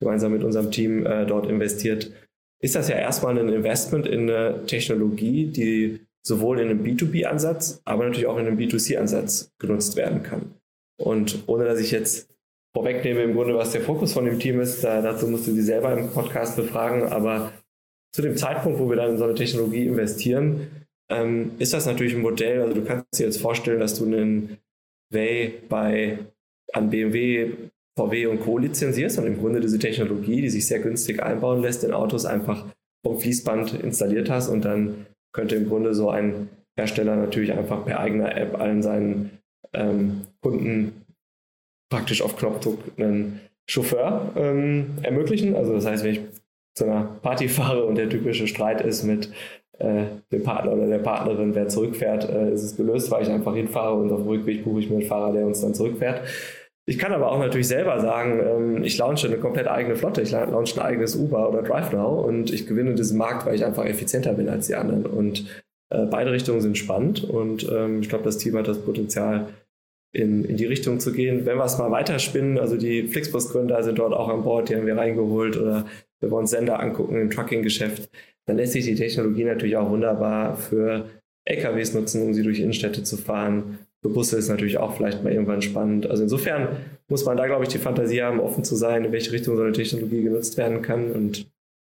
[0.00, 2.12] gemeinsam mit unserem Team äh, dort investiert.
[2.60, 8.04] Ist das ja erstmal ein Investment in eine Technologie, die sowohl in einem B2B-Ansatz, aber
[8.04, 10.54] natürlich auch in einem B2C-Ansatz genutzt werden kann.
[11.00, 12.28] Und ohne dass ich jetzt
[12.74, 15.62] vorwegnehme im Grunde, was der Fokus von dem Team ist, da, dazu musst du sie
[15.62, 17.52] selber im Podcast befragen, aber
[18.12, 22.14] zu dem Zeitpunkt, wo wir dann in so eine Technologie investieren, ähm, ist das natürlich
[22.14, 24.58] ein Modell, also du kannst dir jetzt vorstellen, dass du einen
[25.12, 26.18] Way bei
[26.72, 27.52] an BMW,
[27.96, 28.58] VW und Co.
[28.58, 32.66] lizenzierst und im Grunde diese Technologie, die sich sehr günstig einbauen lässt, in Autos einfach
[33.04, 38.00] vom Fließband installiert hast und dann könnte im Grunde so ein Hersteller natürlich einfach per
[38.00, 39.38] eigener App allen seinen
[39.72, 41.04] ähm, Kunden
[41.90, 45.54] praktisch auf Knopfdruck einen Chauffeur ähm, ermöglichen.
[45.54, 46.20] Also das heißt, wenn ich
[46.74, 49.30] zu einer Party fahre und der typische Streit ist mit
[49.78, 53.54] äh, dem Partner oder der Partnerin, wer zurückfährt, äh, ist es gelöst, weil ich einfach
[53.54, 56.22] hinfahre und auf dem Rückweg buche ich mir einen Fahrer, der uns dann zurückfährt.
[56.88, 60.30] Ich kann aber auch natürlich selber sagen, ähm, ich launche eine komplett eigene Flotte, ich
[60.30, 64.34] launche ein eigenes Uber oder DriveNow und ich gewinne diesen Markt, weil ich einfach effizienter
[64.34, 65.04] bin als die anderen.
[65.04, 69.48] Und äh, beide Richtungen sind spannend und ähm, ich glaube, das Team hat das Potenzial,
[70.16, 71.44] in, in die Richtung zu gehen.
[71.44, 74.86] Wenn wir es mal weiterspinnen, also die Flixbus-Gründer sind dort auch an Bord, die haben
[74.86, 75.86] wir reingeholt oder
[76.20, 78.08] wenn wir uns Sender angucken im Trucking-Geschäft,
[78.46, 81.04] dann lässt sich die Technologie natürlich auch wunderbar für
[81.44, 85.62] LKWs nutzen, um sie durch Innenstädte zu fahren, Busse ist natürlich auch vielleicht mal irgendwann
[85.62, 86.08] spannend.
[86.08, 86.68] Also insofern
[87.08, 89.62] muss man da, glaube ich, die Fantasie haben, offen zu sein, in welche Richtung so
[89.62, 91.12] eine Technologie genutzt werden kann.
[91.12, 91.50] Und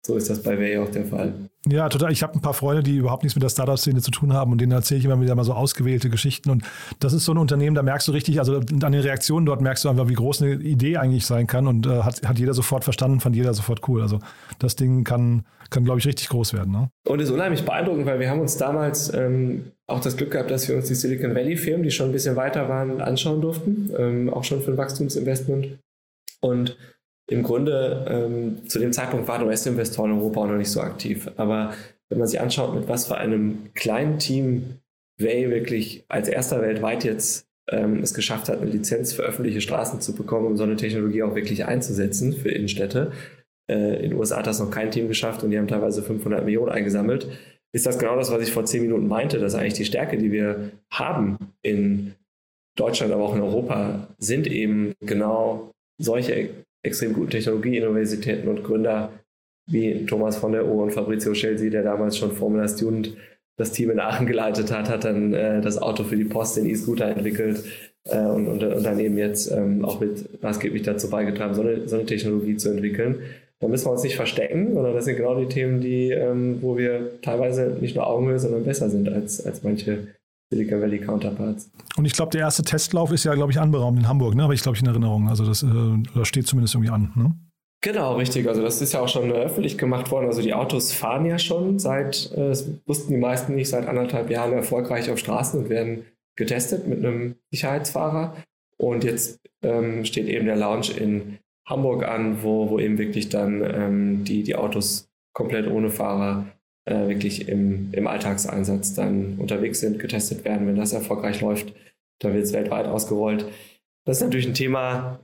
[0.06, 1.47] so ist das bei Way auch der Fall.
[1.72, 2.12] Ja, total.
[2.12, 4.62] Ich habe ein paar Freunde, die überhaupt nichts mit der Startup-Szene zu tun haben und
[4.62, 6.50] denen erzähle ich immer wieder mal so ausgewählte Geschichten.
[6.50, 6.64] Und
[7.00, 9.86] das ist so ein Unternehmen, da merkst du richtig, also an den Reaktionen dort merkst
[9.86, 12.84] du einfach, wie groß eine Idee eigentlich sein kann und äh, hat, hat jeder sofort
[12.84, 14.02] verstanden, fand jeder sofort cool.
[14.02, 14.20] Also
[14.60, 16.72] das Ding kann, kann glaube ich, richtig groß werden.
[16.72, 16.90] Ne?
[17.06, 20.68] Und ist unheimlich beeindruckend, weil wir haben uns damals ähm, auch das Glück gehabt, dass
[20.68, 24.44] wir uns die Silicon Valley-Firmen, die schon ein bisschen weiter waren, anschauen durften, ähm, auch
[24.44, 25.80] schon für ein Wachstumsinvestment.
[26.40, 26.78] Und
[27.28, 31.30] im Grunde ähm, zu dem Zeitpunkt waren US-Investoren in Europa auch noch nicht so aktiv.
[31.36, 31.74] Aber
[32.10, 34.80] wenn man sich anschaut, mit was für einem kleinen Team
[35.20, 40.00] Way wirklich als erster weltweit jetzt ähm, es geschafft hat, eine Lizenz für öffentliche Straßen
[40.00, 43.12] zu bekommen, um so eine Technologie auch wirklich einzusetzen für Innenstädte.
[43.70, 46.46] Äh, in den USA hat das noch kein Team geschafft und die haben teilweise 500
[46.46, 47.28] Millionen eingesammelt
[47.74, 50.32] ist das genau das, was ich vor zehn Minuten meinte, dass eigentlich die Stärke, die
[50.32, 52.16] wir haben in
[52.76, 56.50] Deutschland, aber auch in Europa, sind eben genau solche
[56.88, 59.12] extrem guten Technologie-Universitäten und Gründer
[59.69, 63.15] wie Thomas von der O und Fabrizio Chelsea, der damals schon Formula Student
[63.58, 66.67] das Team in Aachen geleitet hat, hat dann äh, das Auto für die Post, den
[66.67, 67.63] E-Scooter entwickelt
[68.06, 71.88] äh, und, und, und, dann eben jetzt ähm, auch mit maßgeblich dazu beigetragen, so eine,
[71.88, 73.21] so eine Technologie zu entwickeln.
[73.60, 76.78] Da müssen wir uns nicht verstecken, sondern das sind genau die Themen, die, ähm, wo
[76.78, 80.08] wir teilweise nicht nur Augenhöhe, sondern besser sind als, als manche
[80.50, 81.70] Silicon Valley Counterparts.
[81.98, 84.44] Und ich glaube, der erste Testlauf ist ja, glaube ich, anberaumt in Hamburg, ne?
[84.44, 85.28] Habe ich, glaube ich, in Erinnerung.
[85.28, 85.68] Also das, äh,
[86.16, 87.12] das steht zumindest irgendwie an.
[87.16, 87.36] Ne?
[87.82, 88.48] Genau, richtig.
[88.48, 90.28] Also das ist ja auch schon öffentlich gemacht worden.
[90.28, 94.30] Also die Autos fahren ja schon seit, äh, das wussten die meisten nicht, seit anderthalb
[94.30, 96.06] Jahren erfolgreich auf Straßen und werden
[96.36, 98.36] getestet mit einem Sicherheitsfahrer.
[98.78, 103.64] Und jetzt ähm, steht eben der Launch in Hamburg an, wo, wo eben wirklich dann
[103.64, 106.46] ähm, die, die Autos komplett ohne Fahrer
[106.88, 110.67] äh, wirklich im, im Alltagseinsatz dann unterwegs sind, getestet werden.
[110.67, 111.73] Wenn das erfolgreich läuft,
[112.19, 113.45] dann wird es weltweit ausgerollt.
[114.06, 115.19] Das ist natürlich ein Thema,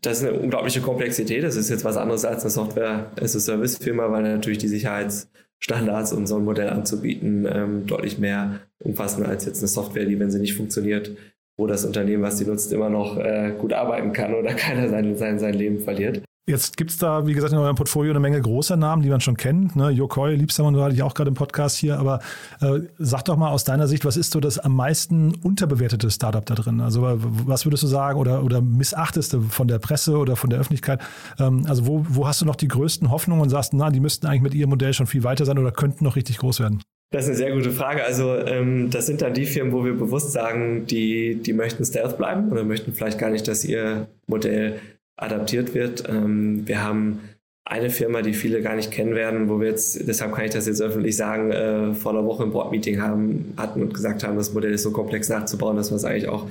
[0.00, 1.42] das ist eine unglaubliche Komplexität.
[1.42, 6.44] Das ist jetzt was anderes als eine Software-as-a-Service-Firma, weil natürlich die Sicherheitsstandards, um so ein
[6.44, 11.16] Modell anzubieten, ähm, deutlich mehr umfassen als jetzt eine Software, die, wenn sie nicht funktioniert,
[11.56, 15.16] wo das Unternehmen, was die nutzt, immer noch äh, gut arbeiten kann oder keiner sein,
[15.16, 16.22] sein, sein Leben verliert.
[16.48, 19.20] Jetzt gibt es da, wie gesagt, in eurem Portfolio eine Menge großer Namen, die man
[19.20, 19.76] schon kennt.
[19.76, 19.90] Ne?
[19.90, 21.98] Yokoi, Liebstermann, hatte ich auch gerade im Podcast hier.
[21.98, 22.20] Aber
[22.62, 26.44] äh, sag doch mal aus deiner Sicht, was ist so das am meisten unterbewertete Startup
[26.46, 26.80] da drin?
[26.80, 31.02] Also was würdest du sagen oder, oder missachteste von der Presse oder von der Öffentlichkeit?
[31.38, 34.26] Ähm, also wo, wo hast du noch die größten Hoffnungen und sagst, na, die müssten
[34.26, 36.80] eigentlich mit ihrem Modell schon viel weiter sein oder könnten noch richtig groß werden?
[37.10, 38.04] Das ist eine sehr gute Frage.
[38.04, 42.16] Also ähm, das sind dann die Firmen, wo wir bewusst sagen, die, die möchten Stealth
[42.16, 44.78] bleiben oder möchten vielleicht gar nicht, dass ihr Modell
[45.18, 46.08] adaptiert wird.
[46.08, 47.20] Ähm, wir haben
[47.64, 50.66] eine Firma, die viele gar nicht kennen werden, wo wir jetzt, deshalb kann ich das
[50.66, 54.72] jetzt öffentlich sagen, äh, vor einer Woche ein Board-Meeting hatten und gesagt haben, das Modell
[54.72, 56.48] ist so komplex nachzubauen, dass wir es eigentlich auch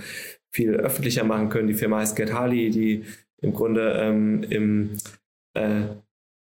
[0.51, 1.67] viel öffentlicher machen können.
[1.67, 3.03] Die Firma heißt Get Harley, die
[3.41, 4.91] im Grunde ähm, im
[5.55, 5.81] äh,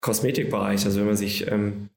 [0.00, 1.88] Kosmetikbereich, also wenn man sich ähm,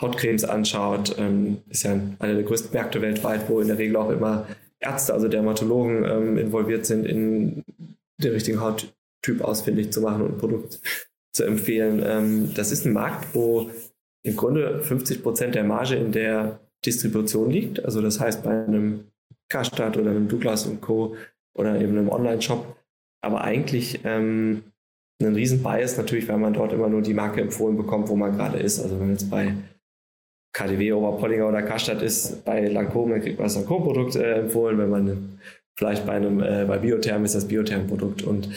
[0.00, 4.10] Hautcremes anschaut, ähm, ist ja einer der größten Märkte weltweit, wo in der Regel auch
[4.10, 4.46] immer
[4.80, 7.64] Ärzte, also Dermatologen ähm, involviert sind in
[8.18, 10.80] den richtigen Haut Typ ausfindig zu machen und ein Produkt
[11.32, 12.02] zu empfehlen.
[12.04, 13.70] Ähm, das ist ein Markt, wo
[14.24, 17.84] im Grunde 50 Prozent der Marge in der Distribution liegt.
[17.84, 19.04] Also das heißt bei einem
[19.48, 21.16] Karstadt oder einem Douglas und Co.
[21.54, 22.76] oder eben einem Online-Shop.
[23.22, 24.64] Aber eigentlich ähm,
[25.20, 28.36] ein riesen Bias natürlich, weil man dort immer nur die Marke empfohlen bekommt, wo man
[28.36, 28.80] gerade ist.
[28.80, 29.54] Also wenn jetzt bei
[30.52, 34.78] KDW, Oberpollinger oder Karstadt ist, bei Lancôme kriegt man das Lancôme-Produkt äh, empfohlen.
[34.78, 35.38] Wenn man
[35.76, 38.22] vielleicht bei einem, äh, bei Biotherm ist das Biotherm-Produkt.
[38.22, 38.48] Und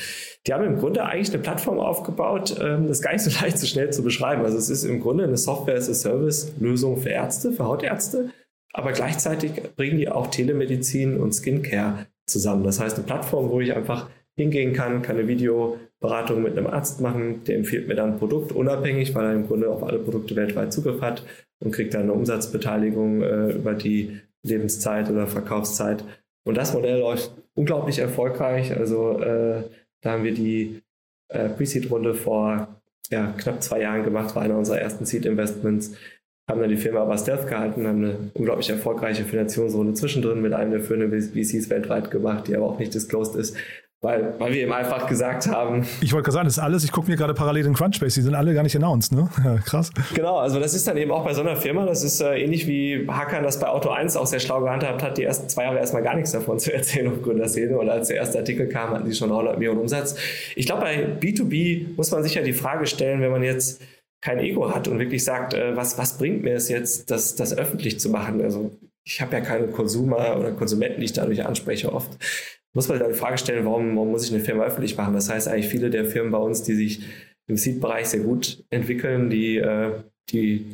[0.48, 3.58] die haben im Grunde eigentlich eine Plattform aufgebaut, ähm, das ist gar nicht so leicht
[3.58, 4.44] so schnell zu beschreiben.
[4.44, 8.32] Also es ist im Grunde eine Software-as-a-Service-Lösung für Ärzte, für Hautärzte,
[8.74, 12.64] aber gleichzeitig bringen die auch Telemedizin und Skincare zusammen.
[12.64, 17.02] Das heißt, eine Plattform, wo ich einfach hingehen kann, kann eine Videoberatung mit einem Arzt
[17.02, 20.36] machen, der empfiehlt mir dann ein Produkt unabhängig, weil er im Grunde auf alle Produkte
[20.36, 21.24] weltweit Zugriff hat
[21.60, 26.04] und kriegt dann eine Umsatzbeteiligung äh, über die Lebenszeit oder Verkaufszeit.
[26.44, 28.76] Und das Modell läuft unglaublich erfolgreich.
[28.76, 29.64] Also äh,
[30.02, 30.82] da haben wir die
[31.30, 35.96] äh, Pre-Seed-Runde vor ja, knapp zwei Jahren gemacht, war einer unserer ersten Seed-Investments.
[36.50, 40.72] Haben dann die Firma aber Stealth gehalten, haben eine unglaublich erfolgreiche Finanzierungsrunde zwischendrin mit einem
[40.72, 43.56] der führenden VCs weltweit gemacht, die aber auch nicht disclosed ist.
[44.04, 45.88] Weil, weil wir eben einfach gesagt haben.
[46.02, 48.24] Ich wollte gerade sagen, das ist alles, ich gucke mir gerade parallel in Crunchbase, die
[48.24, 49.30] sind alle gar nicht announced, ne?
[49.46, 49.92] Ja, krass.
[50.16, 52.66] Genau, also das ist dann eben auch bei so einer Firma, das ist äh, ähnlich
[52.66, 55.78] wie Hackern das bei Auto 1 auch sehr schlau gehandhabt hat, die ersten zwei Jahre
[55.78, 59.06] erstmal gar nichts davon zu erzählen auf Gründerszene und als der erste Artikel kam, hatten
[59.06, 60.16] die schon 100 Millionen Umsatz.
[60.56, 63.84] Ich glaube, bei B2B muss man sich ja die Frage stellen, wenn man jetzt
[64.20, 67.56] kein Ego hat und wirklich sagt, äh, was, was bringt mir es jetzt, das, das
[67.56, 68.42] öffentlich zu machen?
[68.42, 68.72] Also
[69.04, 72.18] ich habe ja keine Konsumer oder Konsumenten, die ich dadurch anspreche oft
[72.74, 75.14] muss man dann die Frage stellen, warum, warum muss ich eine Firma öffentlich machen?
[75.14, 77.04] Das heißt eigentlich viele der Firmen bei uns, die sich
[77.48, 79.92] im Seed-Bereich sehr gut entwickeln, die, äh,
[80.30, 80.72] die,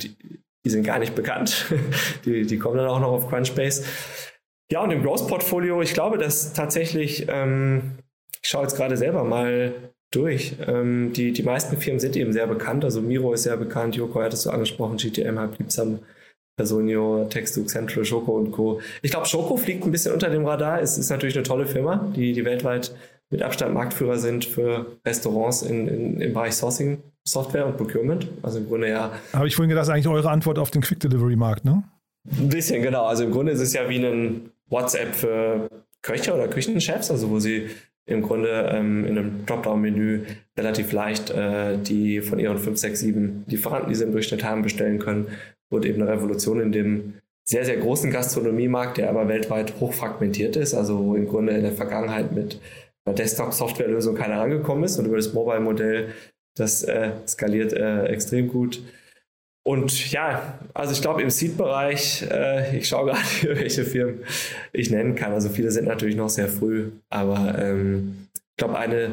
[0.65, 1.65] die, sind gar nicht bekannt.
[2.25, 3.83] die, die kommen dann auch noch auf Crunchbase.
[4.71, 7.99] Ja, und im Growth-Portfolio, ich glaube, dass tatsächlich, ähm,
[8.43, 9.73] ich schaue jetzt gerade selber mal
[10.11, 10.55] durch.
[10.65, 12.83] Ähm, die, die meisten Firmen sind eben sehr bekannt.
[12.83, 15.99] Also Miro ist sehr bekannt, Joko hattest du angesprochen, GTM, Halbliebsam,
[16.57, 18.81] Personio, Textbook Central, Schoko und Co.
[19.03, 20.81] Ich glaube, Schoko fliegt ein bisschen unter dem Radar.
[20.81, 22.93] Es ist natürlich eine tolle Firma, die, die weltweit
[23.29, 28.27] mit Abstand Marktführer sind für Restaurants in, in, im Bereich Sourcing, Software und Procurement.
[28.41, 29.11] Also im Grunde ja.
[29.33, 31.83] Habe ich vorhin gedacht, das ist eigentlich eure Antwort auf den Quick Delivery Markt, ne?
[32.39, 33.05] Ein bisschen, genau.
[33.05, 35.69] Also im Grunde ist es ja wie ein WhatsApp für
[36.01, 37.67] Köche oder Küchenchefs, also wo sie
[38.05, 40.23] im Grunde ähm, in einem Dropdown-Menü
[40.57, 44.63] relativ leicht äh, die von ihren 5, 6, 7 Lieferanten, die sie im Durchschnitt haben,
[44.63, 45.27] bestellen können
[45.69, 47.13] wurde eben eine Revolution in dem
[47.47, 51.71] sehr, sehr großen Gastronomiemarkt, der aber weltweit hochfragmentiert ist, also wo im Grunde in der
[51.71, 52.59] Vergangenheit mit
[53.05, 56.13] einer Desktop-Software-Lösung keiner rangekommen ist und über das Mobile-Modell,
[56.57, 58.81] das äh, skaliert äh, extrem gut.
[59.65, 64.23] Und ja, also ich glaube im Seed-Bereich, äh, ich schaue gerade, welche Firmen
[64.73, 65.31] ich nennen kann.
[65.31, 69.11] Also viele sind natürlich noch sehr früh, aber ähm, ich glaube eine,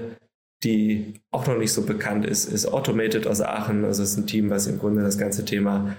[0.64, 3.84] die auch noch nicht so bekannt ist, ist Automated aus Aachen.
[3.84, 5.96] Also es ist ein Team, was im Grunde das ganze Thema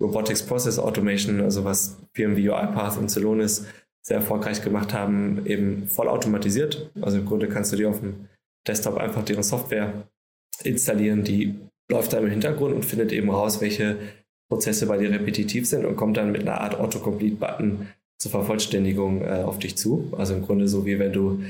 [0.00, 3.66] Robotics Process Automation, also was Firmen wie UiPath und Celonis
[4.02, 6.90] sehr erfolgreich gemacht haben, eben voll automatisiert.
[7.00, 8.28] Also im Grunde kannst du dir auf dem
[8.66, 10.08] Desktop einfach deren Software
[10.62, 11.54] installieren, die
[11.90, 13.98] läuft da im Hintergrund und findet eben raus, welche
[14.48, 19.42] Prozesse bei dir repetitiv sind und kommt dann mit einer Art Autocomplete-Button zur Vervollständigung äh,
[19.44, 20.12] auf dich zu.
[20.16, 21.42] Also im Grunde so wie wenn du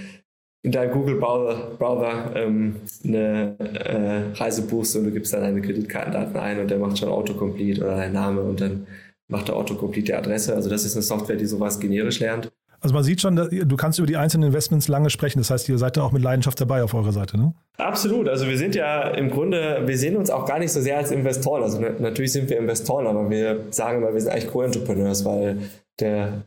[0.65, 6.37] in deinem Google-Browser Browser, ähm, eine äh, Reise buchst und du gibst dann deine Kreditkartendaten
[6.37, 8.87] ein und der macht schon Autocomplete oder dein Name und dann
[9.29, 10.55] macht der Autocomplete die Adresse.
[10.55, 12.51] Also das ist eine Software, die sowas generisch lernt.
[12.81, 15.39] Also man sieht schon, du kannst über die einzelnen Investments lange sprechen.
[15.39, 17.55] Das heißt, ihr seid da auch mit Leidenschaft dabei auf eurer Seite, ne?
[17.79, 18.29] Absolut.
[18.29, 21.11] Also wir sind ja im Grunde, wir sehen uns auch gar nicht so sehr als
[21.11, 21.63] Investoren.
[21.63, 25.59] Also natürlich sind wir Investoren, aber wir sagen immer, wir sind eigentlich Co-Entrepreneurs, weil
[26.01, 26.45] der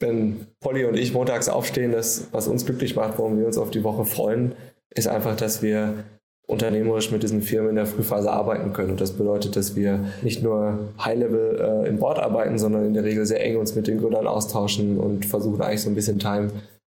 [0.00, 3.70] wenn Polly und ich montags aufstehen, das, was uns glücklich macht, warum wir uns auf
[3.70, 4.52] die Woche freuen,
[4.90, 6.04] ist einfach, dass wir
[6.46, 8.92] unternehmerisch mit diesen Firmen in der Frühphase arbeiten können.
[8.92, 13.04] Und das bedeutet, dass wir nicht nur High-Level äh, im Board arbeiten, sondern in der
[13.04, 16.50] Regel sehr eng uns mit den Gründern austauschen und versuchen eigentlich so ein bisschen Time,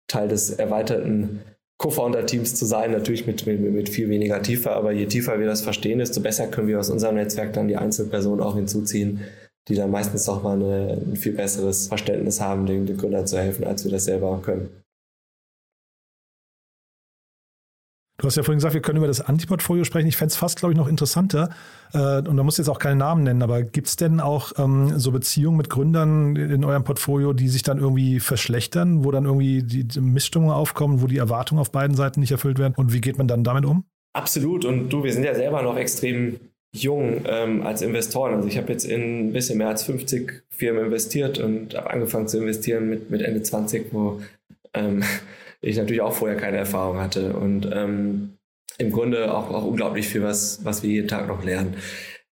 [0.07, 1.41] Teil des erweiterten
[1.79, 5.61] Co-Founder-Teams zu sein, natürlich mit, mit, mit viel weniger Tiefe, aber je tiefer wir das
[5.61, 9.21] verstehen, desto besser können wir aus unserem Netzwerk dann die Einzelpersonen auch hinzuziehen,
[9.69, 13.37] die dann meistens auch mal eine, ein viel besseres Verständnis haben, den, den Gründern zu
[13.37, 14.69] helfen, als wir das selber können.
[18.19, 20.07] Du hast ja vorhin gesagt, wir können über das Antiportfolio sprechen.
[20.07, 21.51] Ich fände es fast, glaube ich, noch interessanter.
[21.93, 24.51] Äh, und da musst du jetzt auch keinen Namen nennen, aber gibt es denn auch
[24.57, 29.23] ähm, so Beziehungen mit Gründern in eurem Portfolio, die sich dann irgendwie verschlechtern, wo dann
[29.23, 32.73] irgendwie die, die Missstimmungen aufkommen, wo die Erwartungen auf beiden Seiten nicht erfüllt werden?
[32.75, 33.85] Und wie geht man dann damit um?
[34.13, 34.65] Absolut.
[34.65, 36.41] Und du, wir sind ja selber noch extrem
[36.71, 38.35] jung ähm, als Investoren.
[38.35, 42.27] Also ich habe jetzt in ein bisschen mehr als 50 Firmen investiert und habe angefangen
[42.27, 44.21] zu investieren mit, mit Ende 20, wo
[44.73, 45.03] ähm,
[45.61, 47.33] ich natürlich auch vorher keine Erfahrung hatte.
[47.33, 48.37] Und ähm,
[48.77, 51.75] im Grunde auch, auch unglaublich viel, was, was wir jeden Tag noch lernen.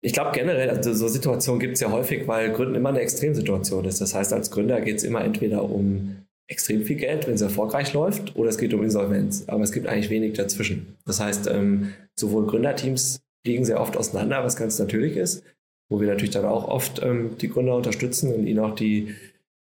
[0.04, 3.84] Ich glaube generell, also so Situationen gibt es ja häufig, weil Gründen immer eine Extremsituation
[3.84, 4.00] ist.
[4.00, 6.16] Das heißt, als Gründer geht es immer entweder um
[6.48, 9.44] extrem viel Geld, wenn es erfolgreich läuft, oder es geht um Insolvenz.
[9.46, 10.96] Aber es gibt eigentlich wenig dazwischen.
[11.06, 15.44] Das heißt, ähm, sowohl Gründerteams liegen sehr oft auseinander, was ganz natürlich ist,
[15.90, 19.14] wo wir natürlich dann auch oft ähm, die Gründer unterstützen und ihnen auch die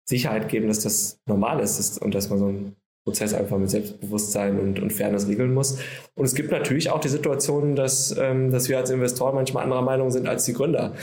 [0.08, 4.58] Sicherheit geben, dass das normal ist und dass man so einen Prozess einfach mit Selbstbewusstsein
[4.58, 5.78] und, und Fairness regeln muss.
[6.14, 9.82] Und es gibt natürlich auch die Situation, dass, ähm, dass wir als Investoren manchmal anderer
[9.82, 10.94] Meinung sind als die Gründer.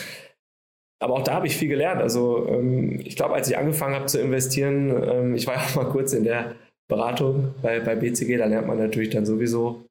[0.99, 2.01] Aber auch da habe ich viel gelernt.
[2.01, 5.75] Also ähm, ich glaube, als ich angefangen habe zu investieren, ähm, ich war ja auch
[5.75, 6.55] mal kurz in der
[6.89, 9.85] Beratung bei, bei BCG, da lernt man natürlich dann sowieso,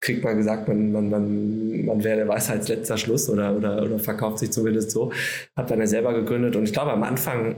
[0.00, 4.38] kriegt man gesagt, man, man, man, man wäre der Weisheitsletzter Schluss oder, oder, oder verkauft
[4.38, 5.12] sich zumindest so.
[5.56, 7.56] Habe dann ja selber gegründet und ich glaube, am Anfang,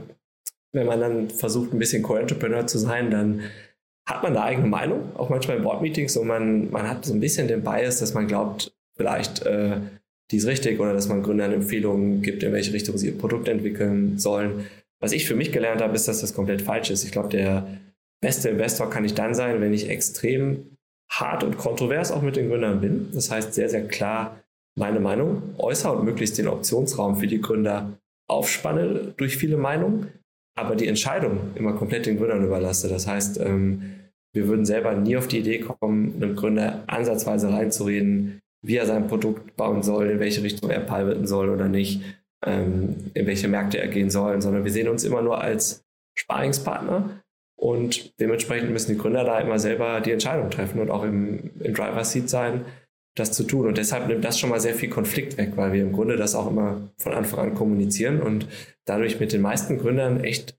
[0.71, 3.41] wenn man dann versucht, ein bisschen Co-Entrepreneur zu sein, dann
[4.05, 7.19] hat man eine eigene Meinung, auch manchmal in Board-Meetings und man, man hat so ein
[7.19, 9.77] bisschen den Bias, dass man glaubt, vielleicht äh,
[10.31, 13.47] die ist richtig oder dass man Gründern Empfehlungen gibt, in welche Richtung sie ihr Produkt
[13.47, 14.65] entwickeln sollen.
[14.99, 17.03] Was ich für mich gelernt habe, ist, dass das komplett falsch ist.
[17.03, 17.67] Ich glaube, der
[18.21, 20.72] beste Investor kann ich dann sein, wenn ich extrem
[21.19, 23.09] hart und kontrovers auch mit den Gründern bin.
[23.13, 24.39] Das heißt, sehr, sehr klar
[24.77, 30.07] meine Meinung äußere und möglichst den Optionsraum für die Gründer aufspanne durch viele Meinungen,
[30.57, 32.89] aber die Entscheidung immer komplett den Gründern überlasse.
[32.89, 33.99] Das heißt, ähm,
[34.33, 39.07] wir würden selber nie auf die Idee kommen, einem Gründer ansatzweise reinzureden, wie er sein
[39.07, 42.01] Produkt bauen soll, in welche Richtung er pivoten soll oder nicht,
[42.45, 45.83] ähm, in welche Märkte er gehen soll, sondern wir sehen uns immer nur als
[46.17, 47.22] Sparingspartner
[47.63, 51.73] und dementsprechend müssen die Gründer da immer selber die Entscheidung treffen und auch im, im
[51.73, 52.65] Driver Seat sein,
[53.15, 53.67] das zu tun.
[53.67, 56.35] Und deshalb nimmt das schon mal sehr viel Konflikt weg, weil wir im Grunde das
[56.35, 58.47] auch immer von Anfang an kommunizieren und
[58.83, 60.57] dadurch mit den meisten Gründern echt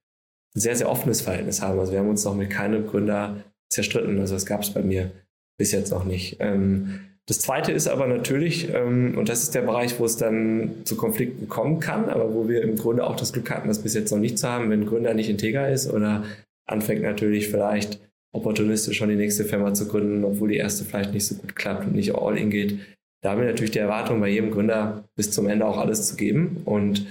[0.57, 1.79] ein sehr, sehr offenes Verhältnis haben.
[1.79, 4.19] Also wir haben uns noch mit keinem Gründer zerstritten.
[4.19, 5.11] Also das gab es bei mir
[5.59, 6.39] bis jetzt noch nicht.
[6.41, 10.71] Ähm, das zweite ist aber natürlich, ähm, und das ist der Bereich, wo es dann
[10.85, 13.93] zu Konflikten kommen kann, aber wo wir im Grunde auch das Glück hatten, das bis
[13.93, 16.25] jetzt noch nicht zu haben, wenn ein Gründer nicht integer ist oder
[16.67, 18.01] anfängt natürlich vielleicht
[18.33, 21.87] opportunistisch schon die nächste Firma zu gründen, obwohl die erste vielleicht nicht so gut klappt
[21.87, 22.81] und nicht all in geht.
[23.23, 26.17] Da haben wir natürlich die Erwartung, bei jedem Gründer bis zum Ende auch alles zu
[26.17, 26.61] geben.
[26.65, 27.07] Und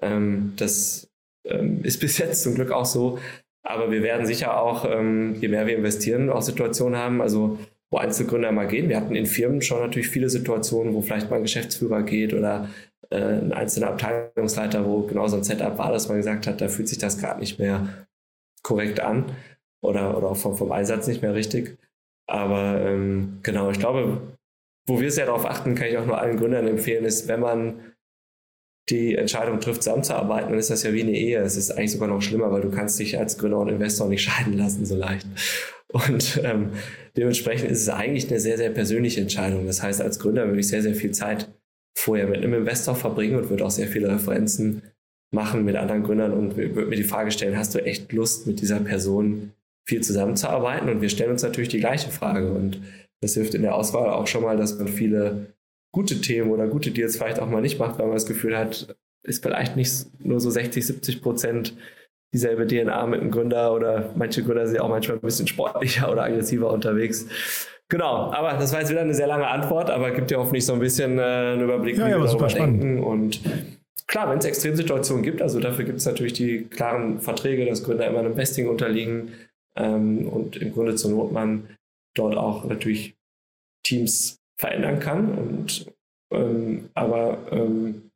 [0.00, 1.10] ähm, das
[1.44, 3.18] ähm, ist bis jetzt zum Glück auch so.
[3.62, 7.58] Aber wir werden sicher auch, ähm, je mehr wir investieren, auch Situationen haben, also
[7.90, 8.88] wo Einzelgründer mal gehen.
[8.88, 12.68] Wir hatten in Firmen schon natürlich viele Situationen, wo vielleicht mal ein Geschäftsführer geht oder
[13.10, 16.68] äh, ein einzelner Abteilungsleiter, wo genau so ein Setup war, dass man gesagt hat, da
[16.68, 18.06] fühlt sich das gerade nicht mehr
[18.62, 19.32] korrekt an
[19.80, 21.78] oder, oder auch vom, vom Einsatz nicht mehr richtig.
[22.26, 24.20] Aber ähm, genau, ich glaube,
[24.86, 27.94] wo wir sehr darauf achten, kann ich auch nur allen Gründern empfehlen, ist, wenn man
[28.90, 31.40] die Entscheidung trifft, zusammenzuarbeiten, dann ist das ja wie eine Ehe.
[31.40, 34.22] Es ist eigentlich sogar noch schlimmer, weil du kannst dich als Gründer und Investor nicht
[34.30, 35.26] scheiden lassen so leicht.
[35.88, 36.72] Und ähm,
[37.16, 39.66] dementsprechend ist es eigentlich eine sehr, sehr persönliche Entscheidung.
[39.66, 41.48] Das heißt, als Gründer würde ich sehr, sehr viel Zeit
[41.96, 44.82] vorher mit einem Investor verbringen und würde auch sehr viele Referenzen
[45.30, 48.60] machen mit anderen Gründern und würde mir die Frage stellen, hast du echt Lust, mit
[48.60, 49.52] dieser Person
[49.86, 50.88] viel zusammenzuarbeiten?
[50.88, 52.50] Und wir stellen uns natürlich die gleiche Frage.
[52.50, 52.80] Und
[53.20, 55.54] das hilft in der Auswahl auch schon mal, dass man viele
[55.92, 58.96] gute Themen oder gute Deals vielleicht auch mal nicht macht, weil man das Gefühl hat,
[59.22, 61.74] ist vielleicht nicht nur so 60, 70 Prozent
[62.32, 66.10] dieselbe DNA mit einem Gründer oder manche Gründer sind ja auch manchmal ein bisschen sportlicher
[66.12, 67.26] oder aggressiver unterwegs.
[67.88, 70.74] Genau, aber das war jetzt wieder eine sehr lange Antwort, aber gibt ja hoffentlich so
[70.74, 73.02] ein bisschen äh, einen Überblick, ja, wie ja, wir darüber denken.
[73.02, 73.40] Und
[74.08, 78.08] klar, wenn es Extremsituationen gibt, also dafür gibt es natürlich die klaren Verträge, dass Gründer
[78.08, 79.32] immer einem Vesting unterliegen
[79.76, 81.76] ähm, und im Grunde zur Not man
[82.14, 83.16] dort auch natürlich
[83.84, 85.38] Teams verändern kann.
[85.38, 85.86] Und
[86.32, 88.10] ähm, aber ähm,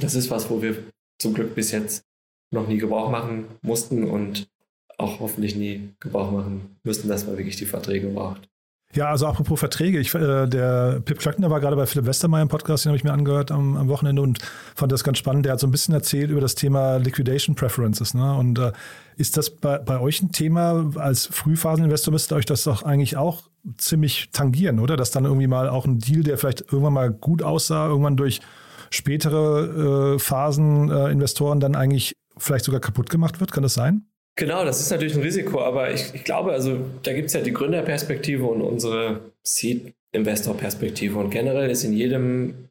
[0.00, 0.76] das ist was, wo wir
[1.20, 2.04] zum Glück bis jetzt
[2.50, 4.48] noch nie Gebrauch machen mussten und
[4.98, 8.48] auch hoffentlich nie Gebrauch machen müssen, dass man wirklich die Verträge braucht.
[8.94, 12.48] Ja, also apropos Verträge, ich, äh, der Pip Klöckner war gerade bei Philipp Westermeier im
[12.48, 14.40] Podcast, den habe ich mir angehört am, am, Wochenende und
[14.74, 15.46] fand das ganz spannend.
[15.46, 18.12] Der hat so ein bisschen erzählt über das Thema Liquidation Preferences.
[18.12, 18.34] Ne?
[18.34, 18.72] Und äh,
[19.16, 20.90] ist das bei, bei euch ein Thema?
[20.96, 23.44] Als Frühphaseninvestor müsste euch das doch eigentlich auch
[23.78, 24.98] ziemlich tangieren, oder?
[24.98, 28.40] Dass dann irgendwie mal auch ein Deal, der vielleicht irgendwann mal gut aussah, irgendwann durch
[28.90, 33.52] spätere äh, Phasen äh, dann eigentlich vielleicht sogar kaputt gemacht wird.
[33.52, 34.11] Kann das sein?
[34.36, 37.42] Genau, das ist natürlich ein Risiko, aber ich, ich glaube, also da gibt es ja
[37.42, 41.18] die Gründerperspektive und unsere Seed-Investor-Perspektive.
[41.18, 42.68] Und generell ist in jedem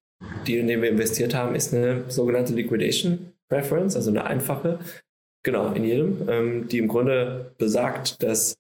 [0.47, 4.79] Deal, in dem wir investiert haben, ist eine sogenannte Liquidation Preference, also eine einfache,
[5.43, 8.55] genau, in jedem, ähm, die im Grunde besagt, dass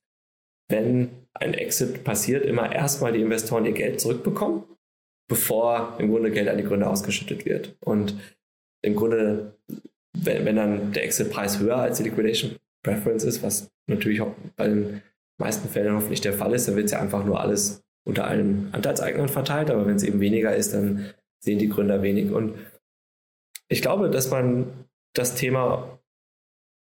[0.69, 4.63] wenn ein Exit passiert, immer erstmal die Investoren ihr Geld zurückbekommen,
[5.27, 7.75] bevor im Grunde Geld an die Gründer ausgeschüttet wird.
[7.79, 8.15] Und
[8.83, 9.55] im Grunde,
[10.13, 14.67] wenn, wenn dann der Exit-Preis höher als die Liquidation Preference ist, was natürlich auch bei
[14.67, 15.01] den
[15.39, 18.73] meisten Fällen hoffentlich der Fall ist, dann wird es ja einfach nur alles unter allen
[18.73, 21.13] Anteilseignern verteilt, aber wenn es eben weniger ist, dann
[21.43, 22.31] sehen die Gründer wenig.
[22.31, 22.55] Und
[23.67, 25.99] ich glaube, dass man das Thema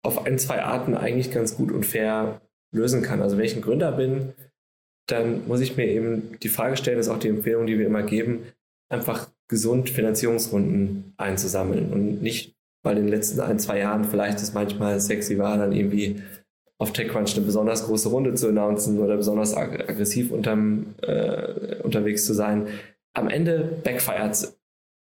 [0.02, 2.40] auf ein, zwei Arten eigentlich ganz gut und fair
[2.72, 3.22] lösen kann.
[3.22, 4.34] Also wenn ich ein Gründer bin,
[5.06, 7.86] dann muss ich mir eben die Frage stellen, das ist auch die Empfehlung, die wir
[7.86, 8.44] immer geben,
[8.88, 14.54] einfach gesund Finanzierungsrunden einzusammeln und nicht weil in den letzten ein, zwei Jahren vielleicht es
[14.54, 16.22] manchmal sexy war, dann irgendwie
[16.78, 22.24] auf TechCrunch eine besonders große Runde zu announcen oder besonders ag aggressiv unterm, äh, unterwegs
[22.24, 22.68] zu sein.
[23.12, 24.54] Am Ende backfired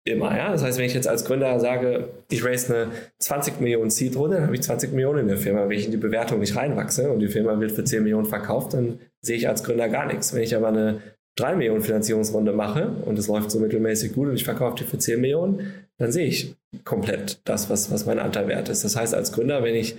[0.04, 0.36] immer.
[0.36, 0.50] Ja?
[0.50, 4.46] Das heißt, wenn ich jetzt als Gründer sage, ich raise eine 20 Millionen Seed-Runde, dann
[4.46, 5.68] habe ich 20 Millionen in der Firma.
[5.68, 8.74] Wenn ich in die Bewertung nicht reinwachse und die Firma wird für 10 Millionen verkauft,
[8.74, 10.34] dann sehe ich als Gründer gar nichts.
[10.34, 11.00] Wenn ich aber eine
[11.36, 14.98] 3 Millionen Finanzierungsrunde mache und es läuft so mittelmäßig gut und ich verkaufe die für
[14.98, 18.84] 10 Millionen, dann sehe ich komplett das, was, was mein Anteil wert ist.
[18.84, 19.96] Das heißt, als Gründer, wenn ich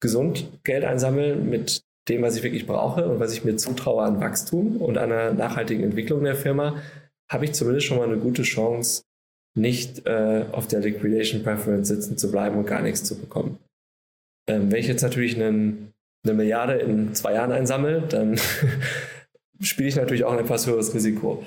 [0.00, 4.20] gesund Geld einsammle mit dem, was ich wirklich brauche und was ich mir zutraue an
[4.20, 6.80] Wachstum und einer nachhaltigen Entwicklung der Firma,
[7.28, 9.02] habe ich zumindest schon mal eine gute Chance,
[9.56, 13.58] nicht äh, auf der Liquidation Preference sitzen zu bleiben und gar nichts zu bekommen.
[14.48, 15.92] Ähm, wenn ich jetzt natürlich einen,
[16.24, 18.38] eine Milliarde in zwei Jahren einsammle, dann
[19.60, 21.44] spiele ich natürlich auch ein etwas höheres Risiko.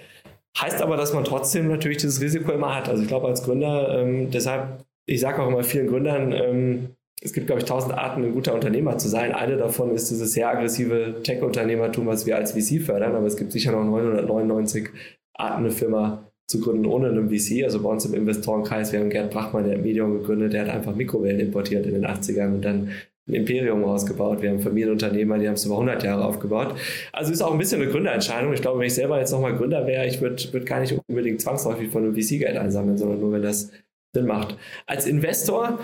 [0.57, 2.89] Heißt aber, dass man trotzdem natürlich dieses Risiko immer hat.
[2.89, 6.89] Also ich glaube als Gründer, ähm, deshalb, ich sage auch immer vielen Gründern, ähm,
[7.21, 9.33] es gibt, glaube ich, tausend Arten, ein guter Unternehmer zu sein.
[9.33, 13.51] Eine davon ist dieses sehr aggressive Tech-Unternehmertum, was wir als VC fördern, aber es gibt
[13.51, 14.89] sicher noch 999
[15.33, 17.63] Arten, eine Firma zu gründen ohne einen VC.
[17.63, 20.69] Also bei uns im Investorenkreis, wir haben Gerd Brachmann, der hat Medium gegründet, der hat
[20.69, 22.91] einfach Mikrowellen importiert in den 80ern und dann
[23.29, 24.41] ein Imperium ausgebaut.
[24.41, 26.75] Wir haben Familienunternehmer, die haben es über 100 Jahre aufgebaut.
[27.13, 28.53] Also ist auch ein bisschen eine Gründerentscheidung.
[28.53, 31.41] Ich glaube, wenn ich selber jetzt nochmal Gründer wäre, ich würde würd gar nicht unbedingt
[31.41, 33.71] zwangsläufig von einem VC-Geld einsammeln, sondern nur, wenn das
[34.13, 34.57] Sinn macht.
[34.87, 35.79] Als Investor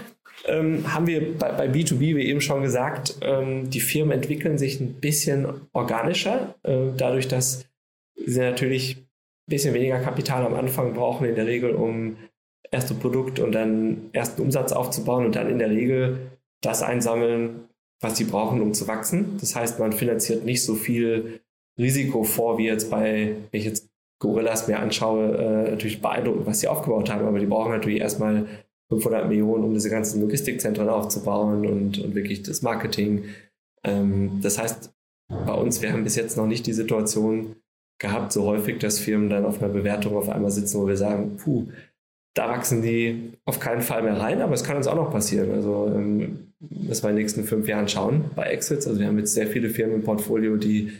[0.47, 4.79] ähm, haben wir bei, bei, B2B, wie eben schon gesagt, ähm, die Firmen entwickeln sich
[4.79, 7.65] ein bisschen organischer, äh, dadurch, dass
[8.15, 9.05] sie natürlich ein
[9.47, 12.17] bisschen weniger Kapital am Anfang brauchen, in der Regel, um
[12.71, 16.17] erste Produkt und dann ersten Umsatz aufzubauen und dann in der Regel
[16.65, 17.69] das einsammeln,
[18.01, 19.37] was sie brauchen, um zu wachsen.
[19.39, 21.41] Das heißt, man finanziert nicht so viel
[21.79, 23.89] Risiko vor, wie jetzt bei, wenn ich jetzt
[24.19, 28.47] Gorillas mir anschaue, äh, natürlich beeindruckend, was sie aufgebaut haben, aber die brauchen natürlich erstmal
[28.89, 33.25] 500 Millionen, um diese ganzen Logistikzentren aufzubauen und, und wirklich das Marketing.
[33.83, 34.93] Ähm, das heißt,
[35.27, 37.55] bei uns, wir haben bis jetzt noch nicht die Situation
[37.99, 41.37] gehabt, so häufig, dass Firmen dann auf einer Bewertung auf einmal sitzen, wo wir sagen,
[41.37, 41.67] puh,
[42.35, 45.51] da wachsen die auf keinen Fall mehr rein, aber es kann uns auch noch passieren.
[45.51, 48.87] Also ähm, müssen wir in den nächsten fünf Jahren schauen bei Exits.
[48.87, 50.91] Also wir haben jetzt sehr viele Firmen im Portfolio, die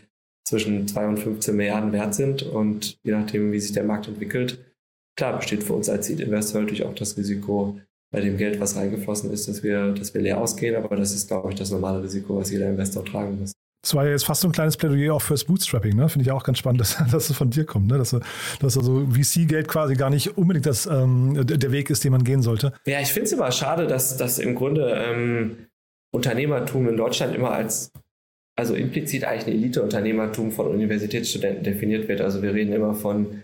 [0.48, 4.60] zwischen 2 und 15 Milliarden wert sind und je nachdem, wie sich der Markt entwickelt,
[5.18, 7.80] klar besteht für uns als Seed-Investor natürlich auch das Risiko
[8.12, 11.28] bei dem Geld, was reingeflossen ist, dass wir, dass wir leer ausgehen, aber das ist,
[11.28, 13.54] glaube ich, das normale Risiko, was jeder Investor tragen muss.
[13.86, 16.10] Das war ja jetzt fast so ein kleines Plädoyer auch fürs Bootstrapping, ne?
[16.10, 18.00] Finde ich auch ganz spannend, dass, dass es von dir kommt, ne?
[18.00, 18.10] Dass,
[18.60, 22.42] dass also VC-Geld quasi gar nicht unbedingt das, ähm, der Weg ist, den man gehen
[22.42, 22.74] sollte.
[22.88, 25.68] Ja, ich finde es immer schade, dass, dass im Grunde ähm,
[26.12, 27.92] Unternehmertum in Deutschland immer als,
[28.58, 32.22] also implizit eigentlich ein Elite-Unternehmertum von Universitätsstudenten definiert wird.
[32.22, 33.44] Also wir reden immer von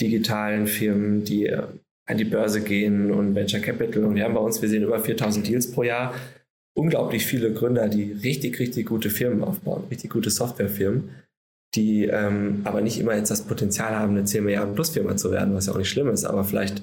[0.00, 1.64] digitalen Firmen, die äh,
[2.06, 4.04] an die Börse gehen und Venture Capital.
[4.04, 6.14] Und wir haben bei uns, wir sehen über 4000 Deals pro Jahr
[6.74, 11.10] unglaublich viele Gründer, die richtig, richtig gute Firmen aufbauen, richtig gute Softwarefirmen,
[11.74, 15.30] die ähm, aber nicht immer jetzt das Potenzial haben, eine 10 Milliarden Plus Firma zu
[15.30, 16.82] werden, was ja auch nicht schlimm ist, aber vielleicht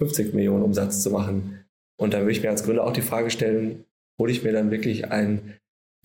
[0.00, 1.64] 50 Millionen Umsatz zu machen.
[1.98, 3.84] Und dann würde ich mir als Gründer auch die Frage stellen,
[4.18, 5.54] hole ich mir dann wirklich einen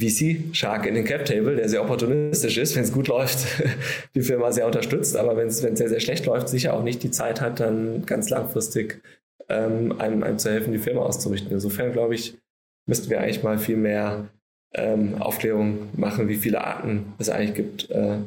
[0.01, 3.39] VC-Shark in den Cap-Table, der sehr opportunistisch ist, wenn es gut läuft,
[4.15, 7.11] die Firma sehr unterstützt, aber wenn es sehr, sehr schlecht läuft, sicher auch nicht die
[7.11, 9.01] Zeit hat, dann ganz langfristig
[9.47, 11.51] ähm, einem, einem zu helfen, die Firma auszurichten.
[11.51, 12.37] Insofern glaube ich,
[12.85, 14.25] müssten wir eigentlich mal viel mehr
[14.73, 18.17] ähm, Aufklärung machen, wie viele Arten es eigentlich gibt, äh,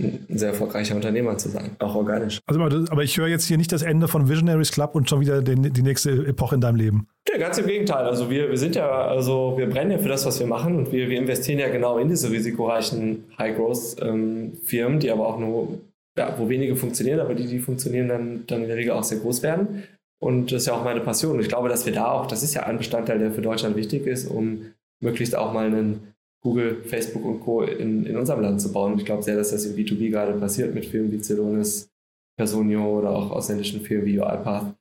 [0.00, 2.40] ein sehr erfolgreicher Unternehmer zu sein, auch organisch.
[2.46, 5.42] Also, aber ich höre jetzt hier nicht das Ende von Visionaries Club und schon wieder
[5.42, 7.08] den, die nächste Epoche in deinem Leben.
[7.28, 8.06] Ja, ganz im Gegenteil.
[8.06, 10.92] Also wir, wir sind ja, also wir brennen ja für das, was wir machen und
[10.92, 15.80] wir, wir investieren ja genau in diese risikoreichen High-Growth-Firmen, ähm, die aber auch nur,
[16.16, 19.18] ja, wo wenige funktionieren, aber die, die funktionieren, dann, dann in der Regel auch sehr
[19.18, 19.82] groß werden.
[20.20, 21.36] Und das ist ja auch meine Passion.
[21.36, 23.76] Und ich glaube, dass wir da auch, das ist ja ein Bestandteil, der für Deutschland
[23.76, 27.62] wichtig ist, um möglichst auch mal einen Google, Facebook und Co.
[27.62, 28.92] in, in unserem Land zu bauen.
[28.92, 31.90] Und ich glaube sehr, dass das im B2B gerade passiert mit Firmen wie Celonis,
[32.36, 34.74] Personio oder auch ausländischen Firmen wie UiPath.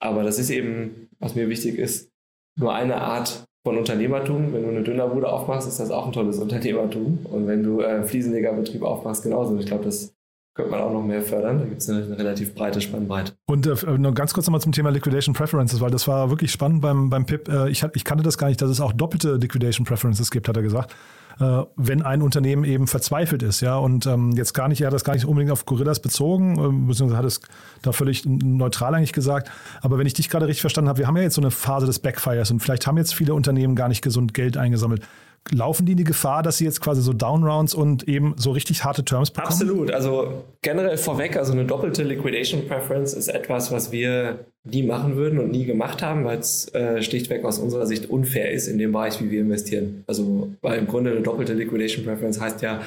[0.00, 2.10] Aber das ist eben, was mir wichtig ist,
[2.58, 4.52] nur eine Art von Unternehmertum.
[4.52, 7.20] Wenn du eine Dönerbude aufmachst, ist das auch ein tolles Unternehmertum.
[7.24, 9.58] Und wenn du äh, Fliesenlegerbetrieb aufmachst, genauso.
[9.58, 10.13] Ich glaube, das
[10.54, 11.58] könnte man auch noch mehr fördern.
[11.58, 13.32] Da gibt es eine, relativ breite Spannbreite.
[13.46, 16.80] Und äh, nur ganz kurz nochmal zum Thema Liquidation Preferences, weil das war wirklich spannend
[16.80, 17.48] beim, beim PIP.
[17.48, 20.56] Äh, ich, ich kannte das gar nicht, dass es auch doppelte Liquidation Preferences gibt, hat
[20.56, 20.94] er gesagt.
[21.40, 24.94] Äh, wenn ein Unternehmen eben verzweifelt ist, ja, und ähm, jetzt gar nicht, er hat
[24.94, 27.40] das gar nicht unbedingt auf Gorillas bezogen, äh, beziehungsweise hat es
[27.82, 29.50] da völlig neutral eigentlich gesagt.
[29.82, 31.86] Aber wenn ich dich gerade richtig verstanden habe, wir haben ja jetzt so eine Phase
[31.86, 35.02] des Backfires und vielleicht haben jetzt viele Unternehmen gar nicht gesund Geld eingesammelt
[35.50, 38.84] laufen die in die Gefahr, dass sie jetzt quasi so Downrounds und eben so richtig
[38.84, 39.52] harte Terms bekommen?
[39.52, 39.90] Absolut.
[39.90, 45.38] Also generell vorweg, also eine doppelte Liquidation Preference ist etwas, was wir nie machen würden
[45.38, 48.92] und nie gemacht haben, weil es äh, schlichtweg aus unserer Sicht unfair ist in dem
[48.92, 50.04] Bereich, wie wir investieren.
[50.06, 52.82] Also weil im Grunde eine doppelte Liquidation Preference heißt ja,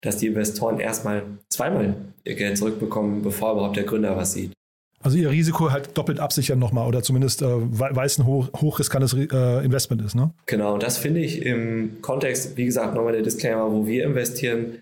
[0.00, 1.94] dass die Investoren erstmal zweimal
[2.24, 4.52] ihr Geld zurückbekommen, bevor überhaupt der Gründer was sieht.
[5.02, 9.14] Also ihr Risiko halt doppelt absichern nochmal oder zumindest äh, weil es ein hoch, hochriskantes
[9.14, 10.32] äh, Investment ist, ne?
[10.46, 14.76] Genau, das finde ich im Kontext, wie gesagt, nochmal der Disclaimer, wo wir investieren,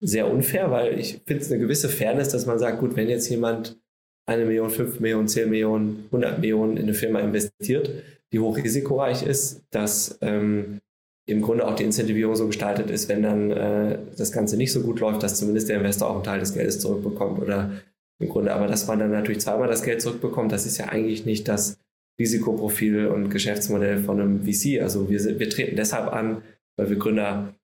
[0.00, 3.28] sehr unfair, weil ich finde es eine gewisse Fairness, dass man sagt, gut, wenn jetzt
[3.28, 3.78] jemand
[4.26, 7.90] eine Million, fünf Millionen, zehn Millionen, hundert Millionen in eine Firma investiert,
[8.32, 10.80] die hochrisikoreich ist, dass ähm,
[11.26, 14.80] im Grunde auch die Incentivierung so gestaltet ist, wenn dann äh, das Ganze nicht so
[14.80, 17.70] gut läuft, dass zumindest der Investor auch einen Teil des Geldes zurückbekommt oder
[18.20, 18.54] im Grunde.
[18.54, 21.78] Aber dass man dann natürlich zweimal das Geld zurückbekommt, das ist ja eigentlich nicht das
[22.18, 24.82] Risikoprofil und Geschäftsmodell von einem VC.
[24.82, 26.42] Also wir, wir treten deshalb an,
[26.76, 27.54] weil wir Gründer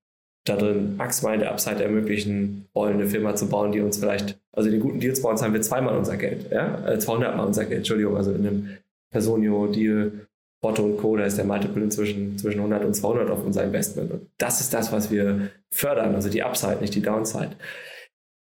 [0.44, 4.68] da drin maximal der Upside ermöglichen wollen, eine Firma zu bauen, die uns vielleicht, also
[4.68, 7.44] in den guten Deals bei uns haben wir zweimal unser Geld, ja, 200 äh, mal
[7.44, 8.68] unser Geld, Entschuldigung, also in einem
[9.11, 10.12] Personio-Deal,
[10.62, 14.11] Otto und Co., da ist der Multiple inzwischen zwischen 100 und 200 auf unser Investment.
[14.11, 17.52] Und das ist das, was wir fördern, also die Upside, nicht die Downside.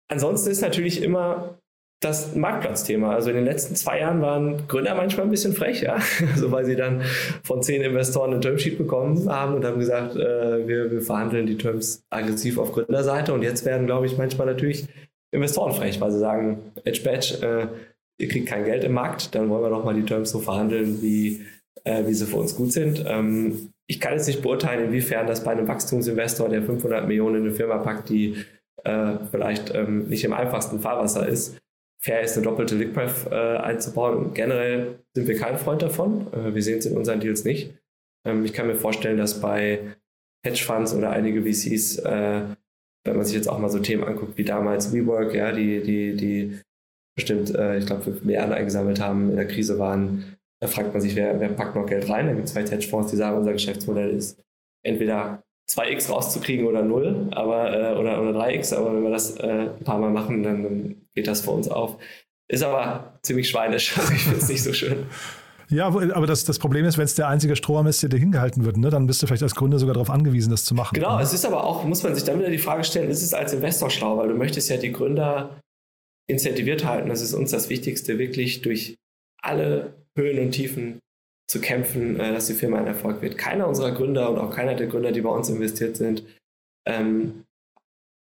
[0.08, 1.58] Ansonsten ist natürlich immer
[2.02, 3.14] das Marktplatzthema.
[3.14, 5.98] Also in den letzten zwei Jahren waren Gründer manchmal ein bisschen frech, ja.
[6.32, 7.02] Also weil sie dann
[7.44, 11.56] von zehn Investoren ein Termsheet bekommen haben und haben gesagt, äh, wir, wir verhandeln die
[11.56, 13.32] Terms aggressiv auf Gründerseite.
[13.32, 14.88] Und jetzt werden, glaube ich, manchmal natürlich
[15.30, 19.48] Investoren frech, weil sie sagen, Edge Badge, äh, ihr kriegt kein Geld im Markt, dann
[19.48, 21.46] wollen wir doch mal die Terms so verhandeln, wie,
[21.84, 23.04] äh, wie sie für uns gut sind.
[23.06, 27.42] Ähm, ich kann jetzt nicht beurteilen, inwiefern das bei einem Wachstumsinvestor, der 500 Millionen in
[27.42, 28.36] eine Firma packt, die
[28.84, 31.61] äh, vielleicht ähm, nicht im einfachsten Fahrwasser ist,
[32.02, 34.16] fair ist, eine doppelte Lickpref äh, einzubauen.
[34.16, 36.32] Und generell sind wir kein Freund davon.
[36.32, 37.72] Äh, wir sehen es in unseren Deals nicht.
[38.26, 39.94] Ähm, ich kann mir vorstellen, dass bei
[40.44, 42.42] Hedgefonds oder einige VCs, äh,
[43.04, 46.16] wenn man sich jetzt auch mal so Themen anguckt wie damals WeWork, ja, die, die,
[46.16, 46.60] die
[47.16, 51.00] bestimmt, äh, ich glaube, 5 Milliarden eingesammelt haben, in der Krise waren, da fragt man
[51.00, 52.26] sich, wer, wer packt noch Geld rein?
[52.26, 54.40] Da gibt es vielleicht Hedgefonds, die sagen, unser Geschäftsmodell ist
[54.84, 59.68] entweder 2x rauszukriegen oder 0, aber, äh, oder, oder 3x, aber wenn wir das äh,
[59.78, 61.98] ein paar Mal machen, dann, dann geht das für uns auf.
[62.48, 65.06] Ist aber ziemlich schweinisch, also ich finde es nicht so schön.
[65.68, 68.64] Ja, aber das, das Problem ist, wenn es der einzige Strohhalm ist, der dir hingehalten
[68.64, 70.94] wird, ne, dann bist du vielleicht als Gründer sogar darauf angewiesen, das zu machen.
[70.94, 73.32] Genau, es ist aber auch, muss man sich dann wieder die Frage stellen, ist es
[73.32, 75.60] als Investor schlau, weil du möchtest ja die Gründer
[76.28, 77.08] incentiviert halten.
[77.08, 78.98] Das ist uns das Wichtigste, wirklich durch
[79.40, 80.98] alle Höhen und Tiefen
[81.52, 83.36] zu kämpfen, äh, dass die Firma ein Erfolg wird.
[83.36, 86.24] Keiner unserer Gründer und auch keiner der Gründer, die bei uns investiert sind,
[86.88, 87.44] ähm,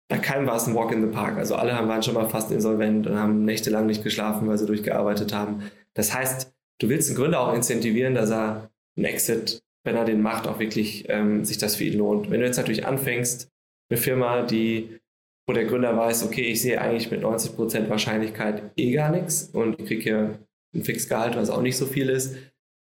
[0.10, 1.38] bei keinem war es ein Walk in the Park.
[1.38, 4.66] Also alle haben, waren schon mal fast insolvent und haben nächtelang nicht geschlafen, weil sie
[4.66, 5.70] durchgearbeitet haben.
[5.94, 10.24] Das heißt, du willst einen Gründer auch incentivieren, dass er einen Exit, wenn er den
[10.24, 12.32] macht, auch wirklich ähm, sich das für ihn lohnt.
[12.32, 13.50] Wenn du jetzt natürlich anfängst,
[13.92, 15.00] eine Firma, die,
[15.48, 19.80] wo der Gründer weiß, okay, ich sehe eigentlich mit 90% Wahrscheinlichkeit eh gar nichts und
[19.80, 20.40] ich kriege hier
[20.74, 22.36] ein Fixgehalt, was auch nicht so viel ist,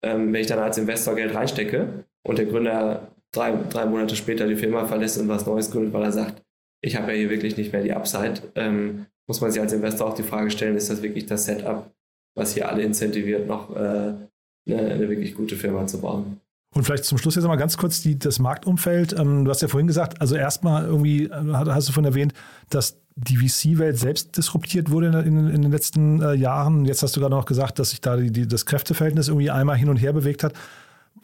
[0.05, 4.47] ähm, wenn ich dann als Investor Geld reinstecke und der Gründer drei, drei Monate später
[4.47, 6.43] die Firma verlässt und was Neues gründet, weil er sagt,
[6.83, 10.09] ich habe ja hier wirklich nicht mehr die Upside, ähm, muss man sich als Investor
[10.09, 11.91] auch die Frage stellen, ist das wirklich das Setup,
[12.37, 14.29] was hier alle incentiviert, noch äh, eine,
[14.67, 16.41] eine wirklich gute Firma zu bauen?
[16.75, 19.13] Und vielleicht zum Schluss jetzt mal ganz kurz die, das Marktumfeld.
[19.19, 22.35] Ähm, du hast ja vorhin gesagt, also erstmal irgendwie äh, hast du vorhin erwähnt,
[22.69, 26.85] dass die VC-Welt selbst disruptiert wurde in, in, in den letzten äh, Jahren.
[26.85, 29.77] Jetzt hast du gerade noch gesagt, dass sich da die, die, das Kräfteverhältnis irgendwie einmal
[29.77, 30.53] hin und her bewegt hat.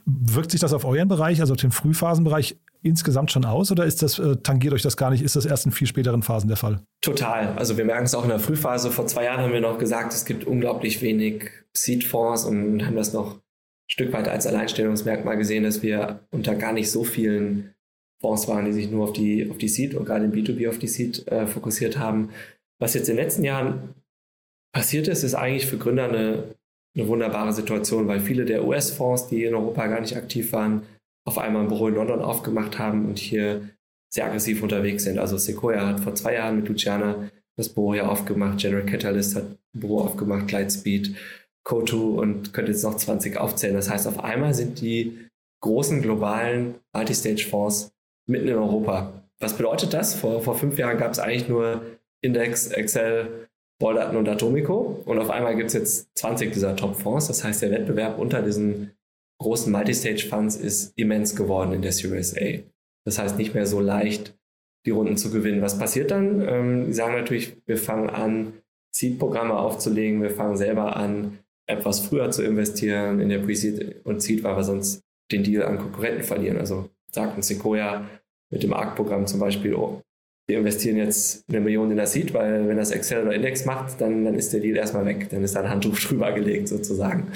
[0.06, 4.02] Wirkt sich das auf euren Bereich, also auf den Frühphasenbereich, insgesamt schon aus oder ist
[4.02, 5.22] das, äh, tangiert euch das gar nicht?
[5.22, 6.80] Ist das erst in viel späteren Phasen der Fall?
[7.00, 7.54] Total.
[7.56, 8.92] Also wir merken es auch in der Frühphase.
[8.92, 13.12] Vor zwei Jahren haben wir noch gesagt, es gibt unglaublich wenig Seed-Fonds und haben das
[13.12, 13.40] noch
[13.90, 17.74] Stück weit als Alleinstellungsmerkmal gesehen, dass wir unter gar nicht so vielen
[18.20, 20.78] Fonds waren, die sich nur auf die, auf die Seed und gerade im B2B auf
[20.78, 22.30] die Seed äh, fokussiert haben.
[22.78, 23.94] Was jetzt in den letzten Jahren
[24.72, 26.54] passiert ist, ist eigentlich für Gründer eine,
[26.94, 30.82] eine wunderbare Situation, weil viele der US-Fonds, die in Europa gar nicht aktiv waren,
[31.26, 33.70] auf einmal ein Büro in London aufgemacht haben und hier
[34.12, 35.18] sehr aggressiv unterwegs sind.
[35.18, 39.44] Also Sequoia hat vor zwei Jahren mit Luciana das Büro hier aufgemacht, General Catalyst hat
[39.44, 41.14] ein Büro aufgemacht, Lightspeed,
[41.66, 43.74] Co2 und könnte jetzt noch 20 aufzählen.
[43.74, 45.18] Das heißt, auf einmal sind die
[45.60, 47.92] großen globalen Multistage-Fonds
[48.26, 49.12] mitten in Europa.
[49.40, 50.14] Was bedeutet das?
[50.14, 51.82] Vor, vor fünf Jahren gab es eigentlich nur
[52.22, 53.48] Index, Excel,
[53.80, 57.28] Balldaten und Atomico und auf einmal gibt es jetzt 20 dieser Top-Fonds.
[57.28, 58.90] Das heißt, der Wettbewerb unter diesen
[59.40, 62.58] großen Multistage-Funds ist immens geworden in der Series A.
[63.06, 64.38] Das heißt, nicht mehr so leicht,
[64.86, 65.62] die Runden zu gewinnen.
[65.62, 66.46] Was passiert dann?
[66.46, 68.52] Ähm, die sagen natürlich, wir fangen an,
[68.94, 71.38] Seed-Programme aufzulegen, wir fangen selber an,
[71.70, 75.00] etwas früher zu investieren in der Pre-Seed und Seed, weil wir sonst
[75.32, 76.58] den Deal an Konkurrenten verlieren.
[76.58, 78.08] Also sagt ein Sequoia
[78.50, 80.02] mit dem ARC-Programm zum Beispiel, oh,
[80.48, 84.00] wir investieren jetzt eine Million in das Seed, weil wenn das Excel oder Index macht,
[84.00, 85.28] dann, dann ist der Deal erstmal weg.
[85.30, 87.32] Dann ist da ein Handtuch drüber gelegt sozusagen.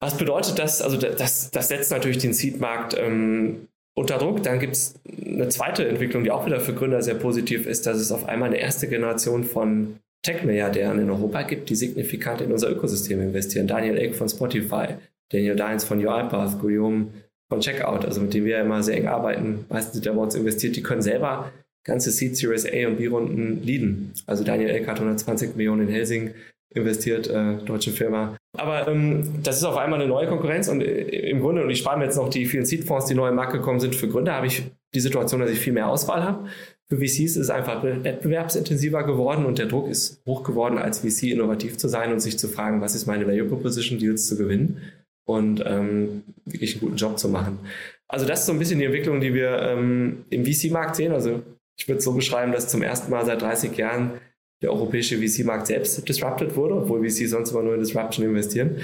[0.00, 0.82] Was bedeutet das?
[0.82, 4.42] Also das, das setzt natürlich den Seed-Markt ähm, unter Druck.
[4.42, 7.96] Dann gibt es eine zweite Entwicklung, die auch wieder für Gründer sehr positiv ist, dass
[7.96, 12.70] es auf einmal eine erste Generation von Tech-Milliardären in Europa gibt, die signifikant in unser
[12.70, 13.66] Ökosystem investieren.
[13.66, 14.96] Daniel Ek von Spotify,
[15.30, 17.08] Daniel Dines von UiPath, Guillaume
[17.48, 19.64] von Checkout, also mit denen wir immer sehr eng arbeiten.
[19.68, 21.52] Meistens sind ja bei uns investiert, die können selber
[21.84, 24.12] ganze Seed, Series A und B-Runden leaden.
[24.26, 26.34] Also Daniel Ek hat 120 Millionen in Helsing
[26.74, 28.36] investiert, äh, deutsche Firma.
[28.58, 31.78] Aber ähm, das ist auf einmal eine neue Konkurrenz und äh, im Grunde, und ich
[31.78, 34.34] spare mir jetzt noch die vielen Seed-Fonds, die neu im Markt gekommen sind, für Gründer
[34.34, 34.64] habe ich
[34.94, 36.48] die Situation, dass ich viel mehr Auswahl habe.
[36.88, 41.24] Für VCs ist es einfach wettbewerbsintensiver geworden und der Druck ist hoch geworden, als VC
[41.32, 44.82] innovativ zu sein und sich zu fragen, was ist meine Value Proposition, Deals zu gewinnen
[45.26, 47.58] und ähm, wirklich einen guten Job zu machen.
[48.06, 51.12] Also das ist so ein bisschen die Entwicklung, die wir ähm, im VC-Markt sehen.
[51.12, 51.42] Also
[51.76, 54.20] ich würde es so beschreiben, dass zum ersten Mal seit 30 Jahren
[54.62, 58.80] der europäische VC-Markt selbst disrupted wurde, obwohl VC sonst immer nur in Disruption investieren.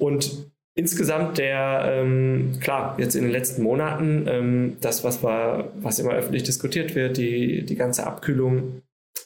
[0.00, 5.98] Und insgesamt der, ähm, klar, jetzt in den letzten Monaten, ähm, das, was, war, was
[5.98, 8.82] immer öffentlich diskutiert wird, die, die ganze Abkühlung,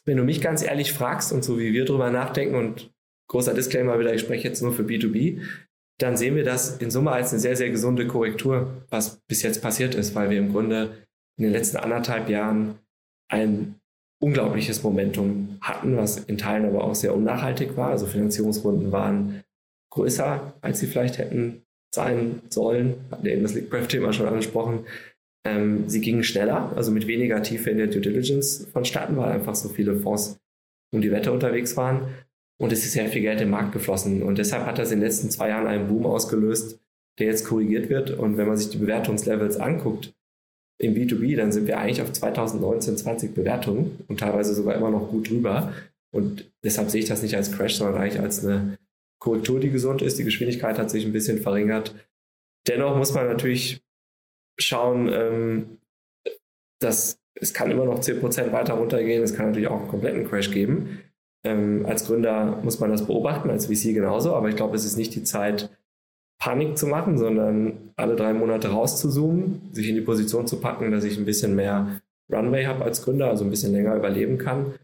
[0.06, 2.90] wenn du mich ganz ehrlich fragst und so wie wir drüber nachdenken und
[3.28, 5.42] großer Disclaimer wieder, ich spreche jetzt nur für B2B,
[6.00, 9.60] dann sehen wir das in Summe als eine sehr, sehr gesunde Korrektur, was bis jetzt
[9.60, 11.04] passiert ist, weil wir im Grunde
[11.36, 12.78] in den letzten anderthalb Jahren
[13.30, 13.74] ein
[14.22, 17.90] unglaubliches Momentum hatten, was in Teilen aber auch sehr unnachhaltig war.
[17.90, 19.42] Also Finanzierungsrunden waren
[19.92, 21.62] größer, als sie vielleicht hätten
[21.94, 22.94] sein sollen.
[23.10, 24.86] Hatten eben das League-Thema schon angesprochen.
[25.46, 29.54] Ähm, sie gingen schneller, also mit weniger Tiefe in der Due Diligence vonstatten, weil einfach
[29.54, 30.38] so viele Fonds
[30.94, 32.14] um die Wette unterwegs waren.
[32.60, 34.22] Und es ist sehr viel Geld im Markt geflossen.
[34.22, 36.78] Und deshalb hat das in den letzten zwei Jahren einen Boom ausgelöst,
[37.18, 38.12] der jetzt korrigiert wird.
[38.12, 40.14] Und wenn man sich die Bewertungslevels anguckt,
[40.78, 45.10] im B2B, dann sind wir eigentlich auf 2019, 20 Bewertungen und teilweise sogar immer noch
[45.10, 45.72] gut drüber.
[46.12, 48.78] Und deshalb sehe ich das nicht als Crash, sondern eigentlich als eine
[49.22, 50.18] Korrektur, die gesund ist.
[50.18, 51.94] Die Geschwindigkeit hat sich ein bisschen verringert.
[52.66, 53.80] Dennoch muss man natürlich
[54.58, 55.78] schauen, ähm,
[56.80, 59.22] dass es kann immer noch 10% weiter runtergehen.
[59.22, 60.98] Es kann natürlich auch einen kompletten Crash geben.
[61.44, 64.96] Ähm, als Gründer muss man das beobachten, als VC genauso, aber ich glaube, es ist
[64.96, 65.70] nicht die Zeit,
[66.40, 71.04] Panik zu machen, sondern alle drei Monate rauszuzoomen, sich in die Position zu packen, dass
[71.04, 72.00] ich ein bisschen mehr
[72.32, 74.74] Runway habe als Gründer, also ein bisschen länger überleben kann.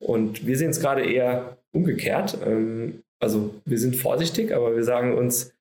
[0.00, 2.38] Und wir sehen es gerade eher umgekehrt.
[2.44, 5.52] Ähm, also wir sind vorsichtig, aber wir sagen uns,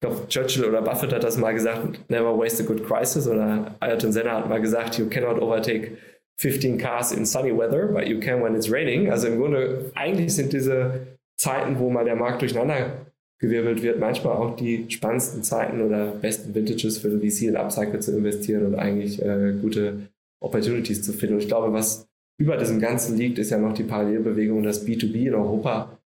[0.00, 3.26] ich glaube, Churchill oder Buffett hat das mal gesagt, never waste a good crisis.
[3.26, 5.96] Oder Ayrton Senna hat mal gesagt, you cannot overtake
[6.36, 9.10] 15 cars in sunny weather, but you can when it's raining.
[9.10, 11.00] Also im Grunde, eigentlich sind diese
[11.36, 13.06] Zeiten, wo mal der Markt durcheinander
[13.40, 18.16] gewirbelt wird, manchmal auch die spannendsten Zeiten oder besten Vintages für VC in Upcycle zu
[18.16, 20.08] investieren und eigentlich äh, gute
[20.40, 21.34] Opportunities zu finden.
[21.34, 22.06] Und ich glaube, was
[22.40, 25.97] über diesem Ganzen liegt, ist ja noch die Parallelbewegung, dass B2B in Europa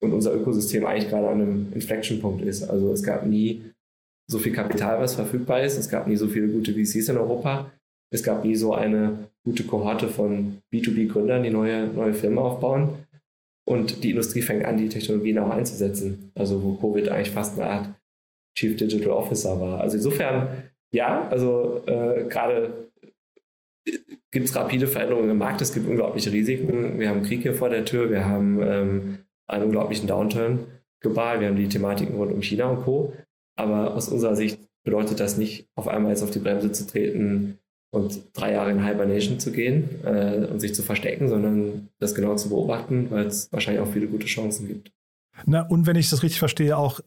[0.00, 2.64] und unser Ökosystem eigentlich gerade an einem Inflection-Punkt ist.
[2.68, 3.62] Also es gab nie
[4.30, 5.76] so viel Kapital, was verfügbar ist.
[5.76, 7.70] Es gab nie so viele gute VCs in Europa.
[8.12, 13.06] Es gab nie so eine gute Kohorte von B2B-Gründern, die neue, neue Firmen aufbauen.
[13.68, 16.32] Und die Industrie fängt an, die Technologien auch einzusetzen.
[16.34, 17.88] Also wo Covid eigentlich fast eine Art
[18.56, 19.80] Chief Digital Officer war.
[19.80, 20.48] Also insofern,
[20.92, 22.90] ja, also äh, gerade
[24.32, 26.98] gibt es rapide Veränderungen im Markt, es gibt unglaubliche Risiken.
[26.98, 29.18] Wir haben Krieg hier vor der Tür, wir haben ähm,
[29.50, 30.60] einen unglaublichen Downturn
[31.00, 33.12] global, wir haben die Thematiken rund um China und Co.
[33.56, 37.58] Aber aus unserer Sicht bedeutet das nicht, auf einmal jetzt auf die Bremse zu treten
[37.92, 42.36] und drei Jahre in Hibernation zu gehen äh, und sich zu verstecken, sondern das genau
[42.36, 44.92] zu beobachten, weil es wahrscheinlich auch viele gute Chancen gibt.
[45.46, 47.00] Na, und wenn ich das richtig verstehe, auch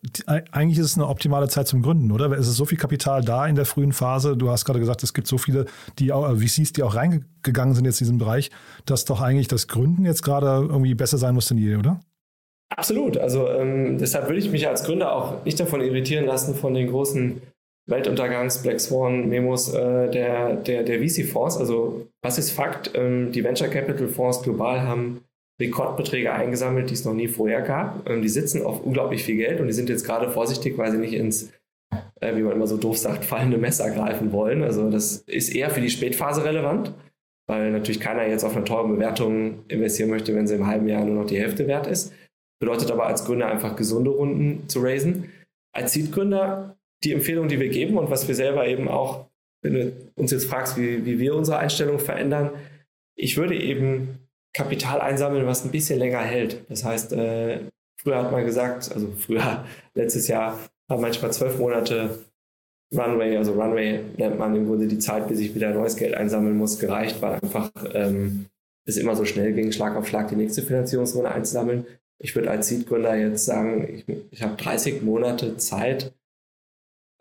[0.51, 2.31] eigentlich ist es eine optimale Zeit zum Gründen, oder?
[2.31, 4.35] Es ist so viel Kapital da in der frühen Phase.
[4.35, 5.65] Du hast gerade gesagt, es gibt so viele,
[5.99, 8.49] die auch, äh, VCs, die auch reingegangen sind jetzt in diesen Bereich,
[8.85, 11.99] dass doch eigentlich das Gründen jetzt gerade irgendwie besser sein muss denn je, oder?
[12.75, 13.17] Absolut.
[13.17, 16.89] Also ähm, deshalb würde ich mich als Gründer auch nicht davon irritieren lassen von den
[16.89, 17.41] großen
[17.85, 21.57] Weltuntergangs, Black Swan, Memos äh, der, der, der VC-Fonds.
[21.57, 22.91] Also was ist Fakt?
[22.95, 25.21] Ähm, die Venture Capital Fonds global haben
[25.61, 28.09] Rekordbeträge eingesammelt, die es noch nie vorher gab.
[28.09, 30.97] Ähm, die sitzen auf unglaublich viel Geld und die sind jetzt gerade vorsichtig, weil sie
[30.97, 31.51] nicht ins,
[32.21, 34.63] äh, wie man immer so doof sagt, fallende Messer greifen wollen.
[34.63, 36.93] Also das ist eher für die Spätphase relevant,
[37.47, 41.03] weil natürlich keiner jetzt auf eine teure Bewertung investieren möchte, wenn sie im halben Jahr
[41.03, 42.13] nur noch die Hälfte wert ist.
[42.63, 45.29] Bedeutet aber als Gründer einfach gesunde Runden zu raisen.
[45.73, 49.25] Als Seed-Gründer die Empfehlung, die wir geben und was wir selber eben auch,
[49.61, 52.51] wenn du uns jetzt fragst, wie, wie wir unsere Einstellung verändern,
[53.17, 56.63] ich würde eben Kapital einsammeln, was ein bisschen länger hält.
[56.69, 57.59] Das heißt, äh,
[58.01, 60.57] früher hat man gesagt, also früher, letztes Jahr,
[60.89, 62.19] haben manchmal zwölf Monate
[62.95, 66.57] Runway, also Runway nennt man im Grunde die Zeit, bis ich wieder neues Geld einsammeln
[66.57, 68.45] muss, gereicht, weil einfach ähm,
[68.85, 71.85] es immer so schnell ging, Schlag auf Schlag die nächste Finanzierungsrunde einzusammeln.
[72.23, 76.13] Ich würde als Seed-Gründer jetzt sagen, ich, ich habe 30 Monate Zeit,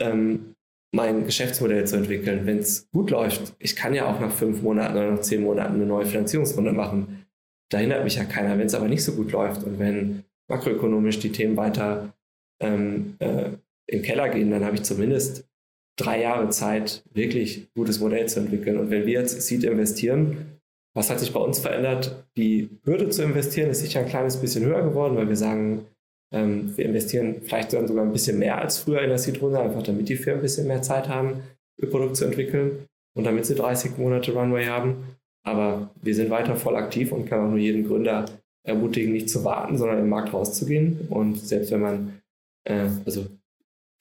[0.00, 0.54] ähm,
[0.94, 2.46] mein Geschäftsmodell zu entwickeln.
[2.46, 5.74] Wenn es gut läuft, ich kann ja auch nach fünf Monaten oder nach zehn Monaten
[5.74, 7.26] eine neue Finanzierungsrunde machen.
[7.70, 8.58] Da hindert mich ja keiner.
[8.58, 12.14] Wenn es aber nicht so gut läuft und wenn makroökonomisch die Themen weiter
[12.60, 13.50] ähm, äh,
[13.86, 15.48] im Keller gehen, dann habe ich zumindest
[15.98, 18.78] drei Jahre Zeit, wirklich gutes Modell zu entwickeln.
[18.78, 20.60] Und wenn wir jetzt Seed investieren,
[20.94, 22.24] was hat sich bei uns verändert?
[22.36, 25.86] Die Hürde zu investieren ist sicher ein kleines bisschen höher geworden, weil wir sagen,
[26.32, 29.82] ähm, wir investieren vielleicht dann sogar ein bisschen mehr als früher in der Seed-Runde, einfach
[29.82, 31.42] damit die Firmen ein bisschen mehr Zeit haben,
[31.78, 35.16] ihr Produkt zu entwickeln und damit sie 30 Monate Runway haben.
[35.44, 38.26] Aber wir sind weiter voll aktiv und kann auch nur jeden Gründer
[38.64, 41.08] ermutigen, nicht zu warten, sondern im Markt rauszugehen.
[41.10, 42.22] Und selbst wenn man,
[42.64, 43.26] äh, also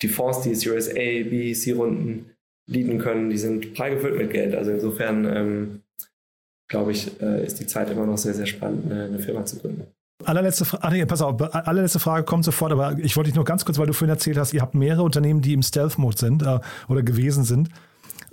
[0.01, 2.31] die Fonds, die Series A, B, C-Runden
[2.67, 4.55] leaden können, die sind prall gefüllt mit Geld.
[4.55, 5.80] Also insofern, ähm,
[6.71, 9.83] glaube ich, äh, ist die Zeit immer noch sehr, sehr spannend, eine, Firma zu gründen.
[10.23, 13.65] Allerletzte Frage, nee, pass auf, allerletzte Frage kommt sofort, aber ich wollte dich noch ganz
[13.65, 16.59] kurz, weil du vorhin erzählt hast, ihr habt mehrere Unternehmen, die im Stealth-Mode sind äh,
[16.87, 17.69] oder gewesen sind.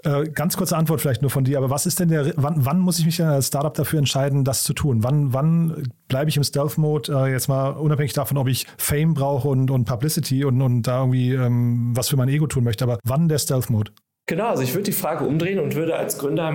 [0.05, 2.79] Äh, ganz kurze Antwort vielleicht nur von dir, aber was ist denn der, wann, wann
[2.79, 5.03] muss ich mich denn als Startup dafür entscheiden, das zu tun?
[5.03, 9.49] Wann, wann bleibe ich im Stealth-Mode, äh, jetzt mal unabhängig davon, ob ich Fame brauche
[9.49, 13.01] und, und Publicity und, und da irgendwie ähm, was für mein Ego tun möchte, aber
[13.03, 13.91] wann der Stealth-Mode?
[14.29, 16.53] Genau, also ich würde die Frage umdrehen und würde als Gründer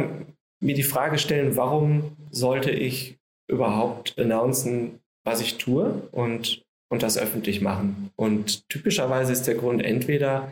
[0.63, 7.17] mir die Frage stellen, warum sollte ich überhaupt announcen, was ich tue und, und das
[7.17, 8.11] öffentlich machen.
[8.15, 10.51] Und typischerweise ist der Grund entweder,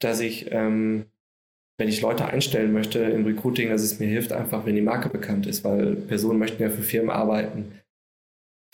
[0.00, 1.06] dass ich, ähm,
[1.78, 5.08] wenn ich Leute einstellen möchte im Recruiting, dass es mir hilft, einfach wenn die Marke
[5.08, 7.80] bekannt ist, weil Personen möchten ja für Firmen arbeiten,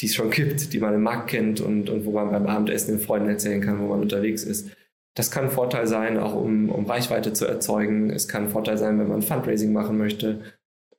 [0.00, 2.96] die es schon gibt, die man im Markt kennt und, und wo man beim Abendessen
[2.96, 4.70] den Freunden erzählen kann, wo man unterwegs ist.
[5.14, 8.10] Das kann ein Vorteil sein, auch um, um Reichweite zu erzeugen.
[8.10, 10.40] Es kann ein Vorteil sein, wenn man Fundraising machen möchte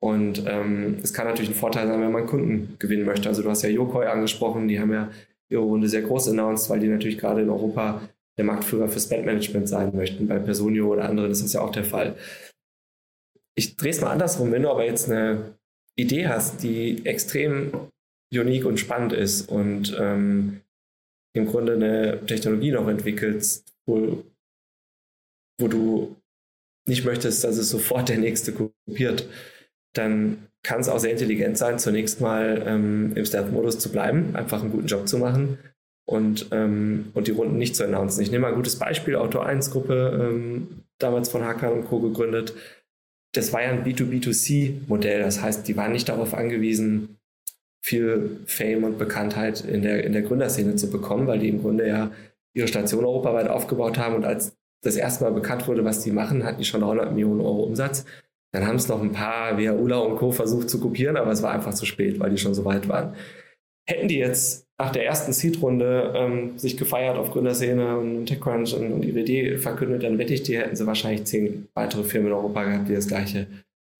[0.03, 3.29] und ähm, es kann natürlich ein Vorteil sein, wenn man Kunden gewinnen möchte.
[3.29, 5.11] Also du hast ja Yokoi angesprochen, die haben ja
[5.49, 8.01] ihre Runde sehr groß announced, weil die natürlich gerade in Europa
[8.37, 10.27] der Marktführer für Spendmanagement sein möchten.
[10.27, 12.15] Bei Personio oder anderen ist das ja auch der Fall.
[13.55, 15.55] Ich drehe es mal andersrum, wenn du aber jetzt eine
[15.95, 17.71] Idee hast, die extrem
[18.33, 20.61] unique und spannend ist und ähm,
[21.33, 24.23] im Grunde eine Technologie noch entwickelst, wo,
[25.59, 26.15] wo du
[26.87, 29.27] nicht möchtest, dass es sofort der nächste kopiert,
[29.93, 34.61] dann kann es auch sehr intelligent sein, zunächst mal ähm, im Stealth-Modus zu bleiben, einfach
[34.61, 35.57] einen guten Job zu machen
[36.05, 38.21] und, ähm, und die Runden nicht zu announcen.
[38.21, 41.99] Ich nehme mal ein gutes Beispiel, Auto 1-Gruppe, ähm, damals von Hakan und Co.
[41.99, 42.53] gegründet.
[43.33, 47.17] Das war ja ein B2B2C-Modell, das heißt, die waren nicht darauf angewiesen,
[47.83, 51.87] viel Fame und Bekanntheit in der, in der Gründerszene zu bekommen, weil die im Grunde
[51.87, 52.11] ja
[52.53, 56.43] ihre Station europaweit aufgebaut haben und als das erste Mal bekannt wurde, was die machen,
[56.43, 58.05] hatten die schon 300 Millionen Euro Umsatz.
[58.53, 60.31] Dann haben es noch ein paar via Ula und Co.
[60.31, 63.15] versucht zu kopieren, aber es war einfach zu spät, weil die schon so weit waren.
[63.87, 68.91] Hätten die jetzt nach der ersten Seed-Runde ähm, sich gefeiert auf Gründerszene und TechCrunch und,
[68.91, 72.63] und Idee verkündet, dann wette ich, die hätten sie wahrscheinlich zehn weitere Firmen in Europa
[72.63, 73.47] gehabt, die das Gleiche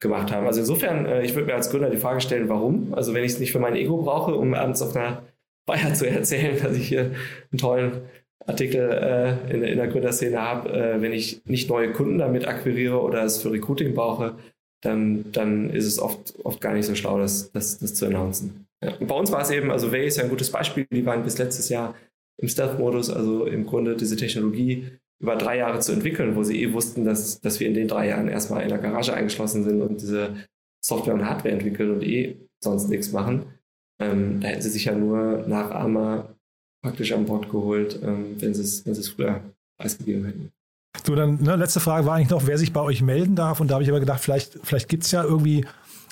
[0.02, 0.48] gemacht haben.
[0.48, 2.94] Also insofern, äh, ich würde mir als Gründer die Frage stellen, warum?
[2.94, 5.22] Also wenn ich es nicht für mein Ego brauche, um abends auf einer
[5.70, 7.12] Feier zu erzählen, dass ich hier
[7.52, 8.02] einen tollen
[8.48, 13.02] Artikel äh, in, in, der Gründerszene habe, äh, wenn ich nicht neue Kunden damit akquiriere
[13.02, 14.36] oder es für Recruiting brauche,
[14.82, 18.66] dann, dann ist es oft, oft gar nicht so schlau, das, das, das zu announcen.
[18.84, 18.96] Ja.
[19.00, 21.38] bei uns war es eben, also Way ist ja ein gutes Beispiel, die waren bis
[21.38, 21.94] letztes Jahr
[22.42, 24.88] im Stealth-Modus, also im Grunde diese Technologie
[25.22, 28.08] über drei Jahre zu entwickeln, wo sie eh wussten, dass, dass wir in den drei
[28.08, 30.36] Jahren erstmal in der Garage eingeschlossen sind und diese
[30.84, 33.46] Software und Hardware entwickeln und eh sonst nichts machen.
[34.02, 36.31] Ähm, da hätten sie sich ja nur Nachahmer
[36.82, 39.42] praktisch an Bord geholt, ähm, wenn sie es, wenn sie es früher
[39.78, 40.52] preisgegeben hätten.
[41.06, 43.60] So, dann, ne, letzte Frage war eigentlich noch, wer sich bei euch melden darf.
[43.60, 45.66] Und da habe ich aber gedacht, vielleicht, vielleicht gibt es ja irgendwie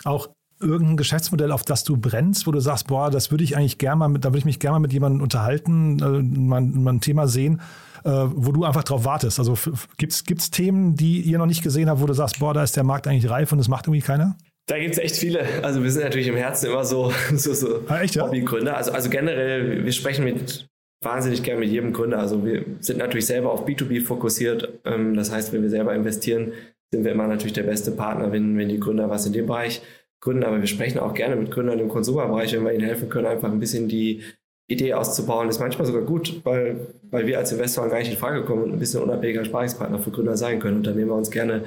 [0.04, 0.30] auch
[0.62, 3.98] irgendein Geschäftsmodell, auf das du brennst, wo du sagst, boah, das würde ich eigentlich gerne
[3.98, 7.02] mal mit, da würde ich mich gerne mal mit jemandem unterhalten, äh, mal, mal ein
[7.02, 7.62] Thema sehen,
[8.04, 9.40] äh, wo du einfach drauf wartest.
[9.40, 9.58] Also
[9.98, 12.76] gibt es Themen, die ihr noch nicht gesehen habt, wo du sagst, boah, da ist
[12.76, 14.36] der Markt eigentlich reif und es macht irgendwie keiner?
[14.70, 15.44] Da gibt es echt viele.
[15.64, 18.24] Also wir sind natürlich im Herzen immer so, so, so ah, echt, ja?
[18.26, 18.78] Hobbygründer.
[18.78, 20.70] Also, also generell, wir sprechen mit
[21.04, 22.20] wahnsinnig gern mit jedem Gründer.
[22.20, 24.80] Also wir sind natürlich selber auf B2B fokussiert.
[24.86, 26.54] Ähm, das heißt, wenn wir selber investieren,
[26.94, 29.82] sind wir immer natürlich der beste Partner, wenn, wenn die Gründer was in dem Bereich
[30.22, 30.44] gründen.
[30.44, 33.52] Aber wir sprechen auch gerne mit Gründern im Konsumerbereich, wenn wir ihnen helfen können, einfach
[33.52, 34.22] ein bisschen die
[34.68, 35.50] Idee auszubauen.
[35.50, 38.74] ist manchmal sogar gut, weil, weil wir als Investoren gar nicht in Frage kommen und
[38.74, 40.78] ein bisschen unabhängiger Sparingspartner für Gründer sein können.
[40.78, 41.64] Und dann nehmen wir uns gerne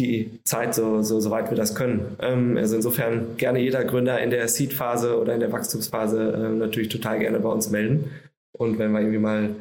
[0.00, 2.16] die Zeit, so, so, soweit wir das können.
[2.20, 6.88] Ähm, also insofern gerne jeder Gründer in der Seed-Phase oder in der Wachstumsphase äh, natürlich
[6.88, 8.10] total gerne bei uns melden.
[8.52, 9.54] Und wenn wir irgendwie mal,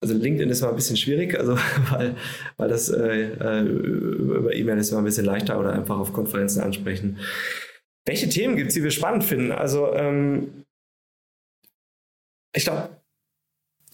[0.00, 1.56] also LinkedIn ist mal ein bisschen schwierig, also
[1.90, 2.16] weil,
[2.56, 6.60] weil das äh, äh über E-Mail ist immer ein bisschen leichter oder einfach auf Konferenzen
[6.60, 7.18] ansprechen.
[8.04, 9.52] Welche Themen gibt es, die wir spannend finden?
[9.52, 10.64] Also ähm,
[12.54, 12.88] ich glaube,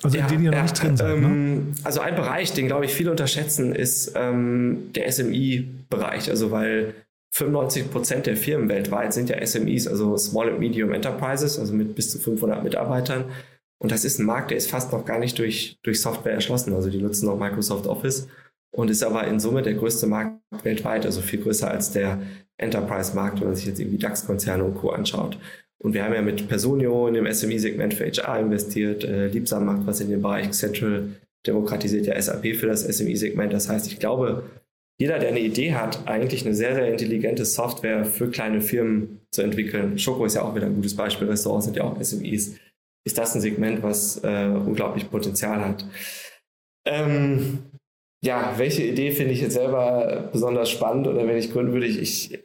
[0.03, 1.19] also ja, in denen ihr noch nicht drin seid.
[1.19, 1.27] Ne?
[1.27, 1.75] Ähm, ne?
[1.85, 6.31] Also ein Bereich, den glaube ich viele unterschätzen, ist ähm, der SMI-Bereich.
[6.31, 6.95] Also weil
[7.33, 11.95] 95 Prozent der Firmen weltweit sind ja SMEs, also Small and Medium Enterprises, also mit
[11.95, 13.25] bis zu 500 Mitarbeitern.
[13.81, 16.75] Und das ist ein Markt, der ist fast noch gar nicht durch, durch Software erschlossen.
[16.75, 18.29] Also die nutzen noch Microsoft Office
[18.71, 22.21] und ist aber in Summe der größte Markt weltweit, also viel größer als der
[22.57, 24.91] Enterprise-Markt, wenn man sich jetzt irgendwie DAX-Konzerne und Co.
[24.91, 25.39] anschaut.
[25.83, 29.05] Und wir haben ja mit Personio in dem SME-Segment für HR investiert.
[29.05, 30.51] Äh, Liebsam macht was in dem Bereich.
[30.51, 31.11] Central
[31.47, 33.53] demokratisiert ja SAP für das SME-Segment.
[33.53, 34.43] Das heißt, ich glaube,
[35.01, 39.43] jeder, der eine Idee hat, eigentlich eine sehr, sehr intelligente Software für kleine Firmen zu
[39.43, 39.99] entwickeln.
[39.99, 41.29] Schoko ist ja auch wieder ein gutes Beispiel.
[41.29, 42.57] Restaurants sind ja auch SMEs
[43.09, 45.87] ist das ein Segment, was äh, unglaublich Potenzial hat.
[46.87, 47.61] Ähm,
[48.23, 51.99] ja, welche Idee finde ich jetzt selber besonders spannend oder wenn ich gründen würde, ich,
[52.03, 52.39] ich,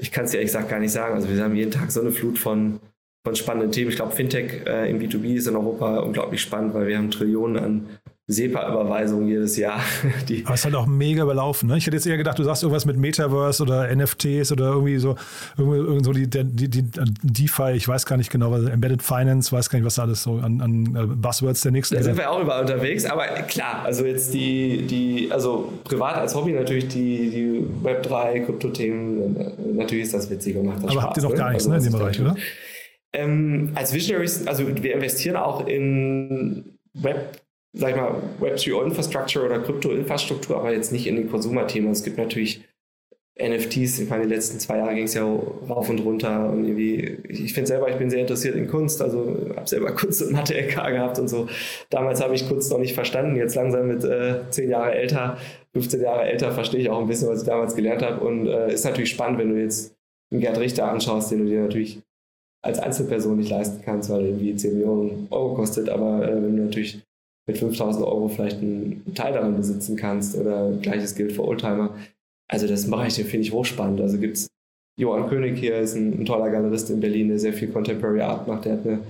[0.00, 1.14] ich kann es dir ehrlich gesagt gar nicht sagen.
[1.14, 2.80] Also wir haben jeden Tag so eine Flut von,
[3.24, 3.90] von spannenden Themen.
[3.90, 7.62] Ich glaube, Fintech äh, im B2B ist in Europa unglaublich spannend, weil wir haben Trillionen
[7.62, 7.86] an
[8.30, 9.80] SEPA-Überweisungen jedes Jahr.
[10.28, 11.68] Die Aber es ist halt auch mega überlaufen.
[11.68, 11.76] Ne?
[11.76, 15.16] Ich hätte jetzt eher gedacht, du sagst irgendwas mit Metaverse oder NFTs oder irgendwie so,
[15.56, 16.84] irgendwie so die, die, die,
[17.22, 20.22] DeFi, ich weiß gar nicht genau, was, Embedded Finance, weiß gar nicht, was da alles
[20.22, 21.94] so an, an äh, Buzzwords der nächsten.
[21.96, 26.34] Da sind wir auch überall unterwegs, aber klar, also jetzt die, die also privat als
[26.34, 31.04] Hobby natürlich die, die Web3, Krypto-Themen, natürlich ist das witzig und macht das Aber Spaß,
[31.04, 31.36] habt ihr noch ne?
[31.36, 32.36] gar nichts also, ne, in dem Bereich, oder?
[33.12, 37.40] Ähm, als Visionaries, also wir investieren auch in Web
[37.72, 41.90] sag ich mal, Web3-Infrastructure oder Krypto-Infrastruktur, aber jetzt nicht in den Konsumerthemen.
[41.90, 42.64] Es gibt natürlich
[43.40, 47.18] NFTs, ich meine, die letzten zwei Jahre ging es ja rauf und runter und irgendwie,
[47.28, 50.54] ich finde selber, ich bin sehr interessiert in Kunst, also habe selber Kunst und Mathe
[50.54, 51.48] LK gehabt und so.
[51.88, 55.38] Damals habe ich Kunst noch nicht verstanden, jetzt langsam mit äh, zehn Jahre älter,
[55.72, 58.72] 15 Jahre älter verstehe ich auch ein bisschen, was ich damals gelernt habe und äh,
[58.72, 59.94] ist natürlich spannend, wenn du jetzt
[60.30, 62.00] einen Gerd Richter anschaust, den du dir natürlich
[62.62, 66.64] als Einzelperson nicht leisten kannst, weil irgendwie 10 Millionen Euro kostet, aber äh, wenn du
[66.64, 67.00] natürlich
[67.46, 71.96] mit 5000 Euro vielleicht einen Teil daran besitzen kannst oder gleiches gilt für Oldtimer.
[72.48, 74.00] Also das mache ich, finde ich hochspannend.
[74.00, 74.48] Also gibt es
[74.98, 78.46] Johann König hier, ist ein, ein, toller Galerist in Berlin, der sehr viel Contemporary Art
[78.46, 78.64] macht.
[78.64, 79.00] Der hat eine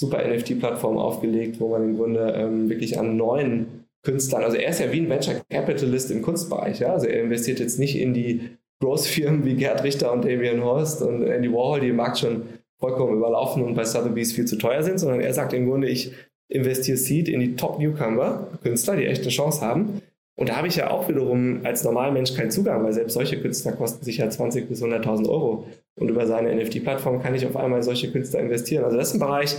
[0.00, 4.80] super NFT-Plattform aufgelegt, wo man im Grunde ähm, wirklich an neuen Künstlern, also er ist
[4.80, 6.92] ja wie ein Venture Capitalist im Kunstbereich, ja?
[6.92, 8.50] also er investiert jetzt nicht in die
[8.82, 12.42] Großfirmen wie Gerd Richter und Damien Horst und Andy Warhol, die im Markt schon
[12.78, 16.12] vollkommen überlaufen und bei Sotheby's viel zu teuer sind, sondern er sagt im Grunde, ich
[16.54, 20.00] investiere Seed in die Top-Newcomer-Künstler, die echt eine Chance haben.
[20.36, 23.40] Und da habe ich ja auch wiederum als normaler Mensch keinen Zugang, weil selbst solche
[23.40, 25.66] Künstler kosten sich ja 20.000 bis 100.000 Euro.
[25.96, 28.84] Und über seine NFT-Plattform kann ich auf einmal in solche Künstler investieren.
[28.84, 29.56] Also das ist ein Bereich,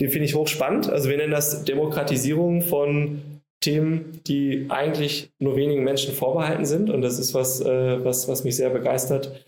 [0.00, 0.88] den finde ich hochspannend.
[0.88, 3.22] Also wir nennen das Demokratisierung von
[3.60, 6.90] Themen, die eigentlich nur wenigen Menschen vorbehalten sind.
[6.90, 9.44] Und das ist was, äh, was, was mich sehr begeistert.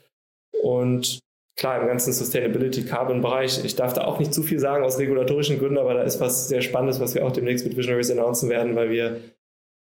[0.62, 1.20] Und
[1.56, 5.78] klar, im ganzen Sustainability-Carbon-Bereich, ich darf da auch nicht zu viel sagen aus regulatorischen Gründen,
[5.78, 8.90] aber da ist was sehr Spannendes, was wir auch demnächst mit Visionaries announcen werden, weil
[8.90, 9.20] wir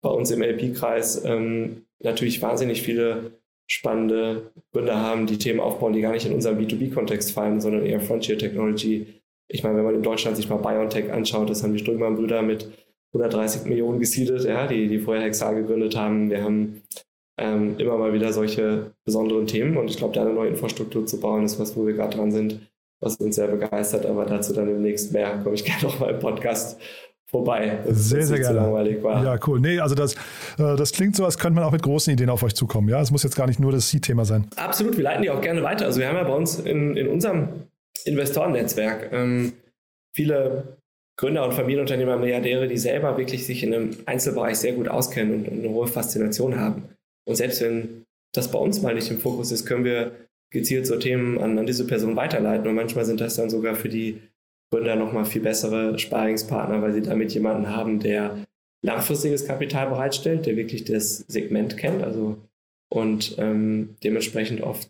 [0.01, 3.31] bei uns im LP-Kreis ähm, natürlich wahnsinnig viele
[3.67, 8.01] spannende Gründer haben, die Themen aufbauen, die gar nicht in unserem B2B-Kontext fallen, sondern eher
[8.01, 9.07] Frontier Technology.
[9.47, 12.69] Ich meine, wenn man in Deutschland sich mal BioNTech anschaut, das haben die Strömmann-Brüder mit
[13.13, 16.29] 130 Millionen gesiedelt, ja, die, die vorher Hexal gegründet haben.
[16.29, 16.81] Wir haben
[17.37, 19.77] ähm, immer mal wieder solche besonderen Themen.
[19.77, 22.31] Und ich glaube, da eine neue Infrastruktur zu bauen, ist was, wo wir gerade dran
[22.31, 22.59] sind,
[22.99, 24.05] was uns sehr begeistert.
[24.05, 25.39] Aber dazu dann demnächst mehr.
[25.43, 26.79] Komme ich gerne noch mal im Podcast
[27.33, 27.79] vorbei.
[27.87, 28.95] Sehr, sehr gerne.
[29.03, 29.59] Ja, cool.
[29.59, 32.43] Nee, also das, äh, das klingt so, als könnte man auch mit großen Ideen auf
[32.43, 32.87] euch zukommen.
[32.89, 34.47] Ja, es muss jetzt gar nicht nur das Seed-Thema sein.
[34.55, 35.85] Absolut, wir leiten die auch gerne weiter.
[35.85, 37.47] Also wir haben ja bei uns in, in unserem
[38.05, 39.53] Investorennetzwerk ähm,
[40.13, 40.77] viele
[41.17, 45.47] Gründer und Familienunternehmer, Milliardäre, die selber wirklich sich in einem Einzelbereich sehr gut auskennen und,
[45.47, 46.83] und eine hohe Faszination haben.
[47.25, 50.11] Und selbst wenn das bei uns mal nicht im Fokus ist, können wir
[50.51, 52.67] gezielt so Themen an, an diese Person weiterleiten.
[52.67, 54.21] Und manchmal sind das dann sogar für die
[54.71, 58.45] Gründer nochmal viel bessere Sparingspartner, weil sie damit jemanden haben, der
[58.83, 62.37] langfristiges Kapital bereitstellt, der wirklich das Segment kennt, also
[62.91, 64.89] und ähm, dementsprechend oft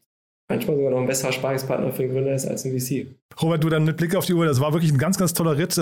[0.49, 3.07] manchmal sogar noch ein besserer Sparingspartner für den Gründer ist als ein VC.
[3.41, 5.57] Robert, du dann mit Blick auf die Uhr, das war wirklich ein ganz, ganz toller
[5.57, 5.77] Ritt.
[5.77, 5.81] Äh,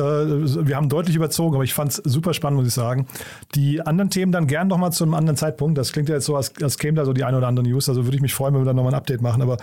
[0.68, 3.08] wir haben deutlich überzogen, aber ich fand es super spannend, muss ich sagen.
[3.56, 5.78] Die anderen Themen dann gern nochmal zu einem anderen Zeitpunkt.
[5.78, 7.90] Das klingt ja jetzt so, als, als käme da so die eine oder andere News.
[7.90, 9.42] Also würde ich mich freuen, wenn wir dann nochmal ein Update machen.
[9.42, 9.58] Aber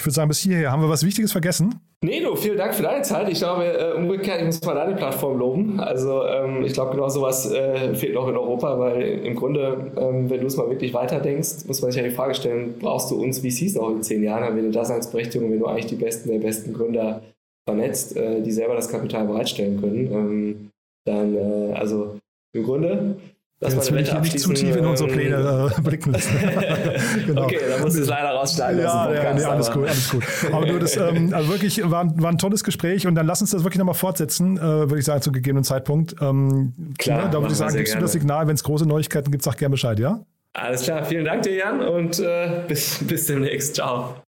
[0.00, 0.72] ich würde sagen, bis hierher.
[0.72, 1.78] Haben wir was Wichtiges vergessen?
[2.02, 3.28] Nee, du, vielen Dank für deine Zeit.
[3.28, 5.78] Ich glaube, äh, umgekehrt, ich muss mal deine Plattform loben.
[5.78, 10.30] Also ähm, ich glaube, genau sowas äh, fehlt noch in Europa, weil im Grunde, ähm,
[10.30, 13.22] wenn du es mal wirklich weiterdenkst, muss man sich ja die Frage stellen, brauchst du
[13.22, 14.42] uns VCs noch in zehn Jahren?
[14.42, 17.20] Haben wir eine Daseinsberechtigung, wenn du eigentlich die besten der besten Gründer
[17.68, 20.10] vernetzt, äh, die selber das Kapital bereitstellen können?
[20.10, 20.70] Ähm,
[21.04, 21.36] dann,
[21.74, 22.16] also
[22.54, 23.16] im Grunde
[23.62, 26.34] Lass Jetzt will ich hier nicht zu tief in unsere Pläne äh, blicken lassen.
[27.26, 27.44] genau.
[27.44, 28.80] Okay, da musst du es leider raussteigen.
[28.80, 30.24] Ja, ja nee, alles gut, alles gut.
[30.50, 33.50] Aber du, das ähm, also wirklich war, war ein tolles Gespräch und dann lass uns
[33.50, 36.14] das wirklich nochmal fortsetzen, äh, würde ich sagen, zu gegebenen Zeitpunkt.
[36.22, 39.30] Ähm, klar, ne, da würde ich sagen, gibst du das Signal, wenn es große Neuigkeiten
[39.30, 40.24] gibt, sag gerne Bescheid, ja?
[40.54, 43.74] Alles klar, vielen Dank dir, Jan, und äh, bis, bis demnächst.
[43.74, 44.22] Ciao.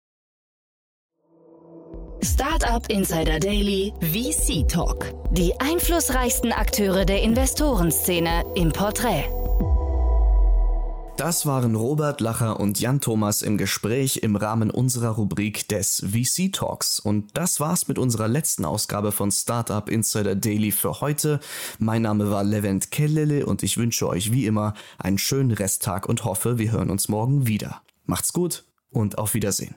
[2.23, 5.13] Startup Insider Daily VC Talk.
[5.31, 9.25] Die einflussreichsten Akteure der Investorenszene im Porträt.
[11.17, 16.53] Das waren Robert Lacher und Jan Thomas im Gespräch im Rahmen unserer Rubrik des VC
[16.53, 17.01] Talks.
[17.01, 21.41] Und das war's mit unserer letzten Ausgabe von Startup Insider Daily für heute.
[21.79, 26.25] Mein Name war Levent Kellele und ich wünsche euch wie immer einen schönen Resttag und
[26.25, 27.83] hoffe, wir hören uns morgen wieder.
[28.07, 29.77] Macht's gut und auf Wiedersehen.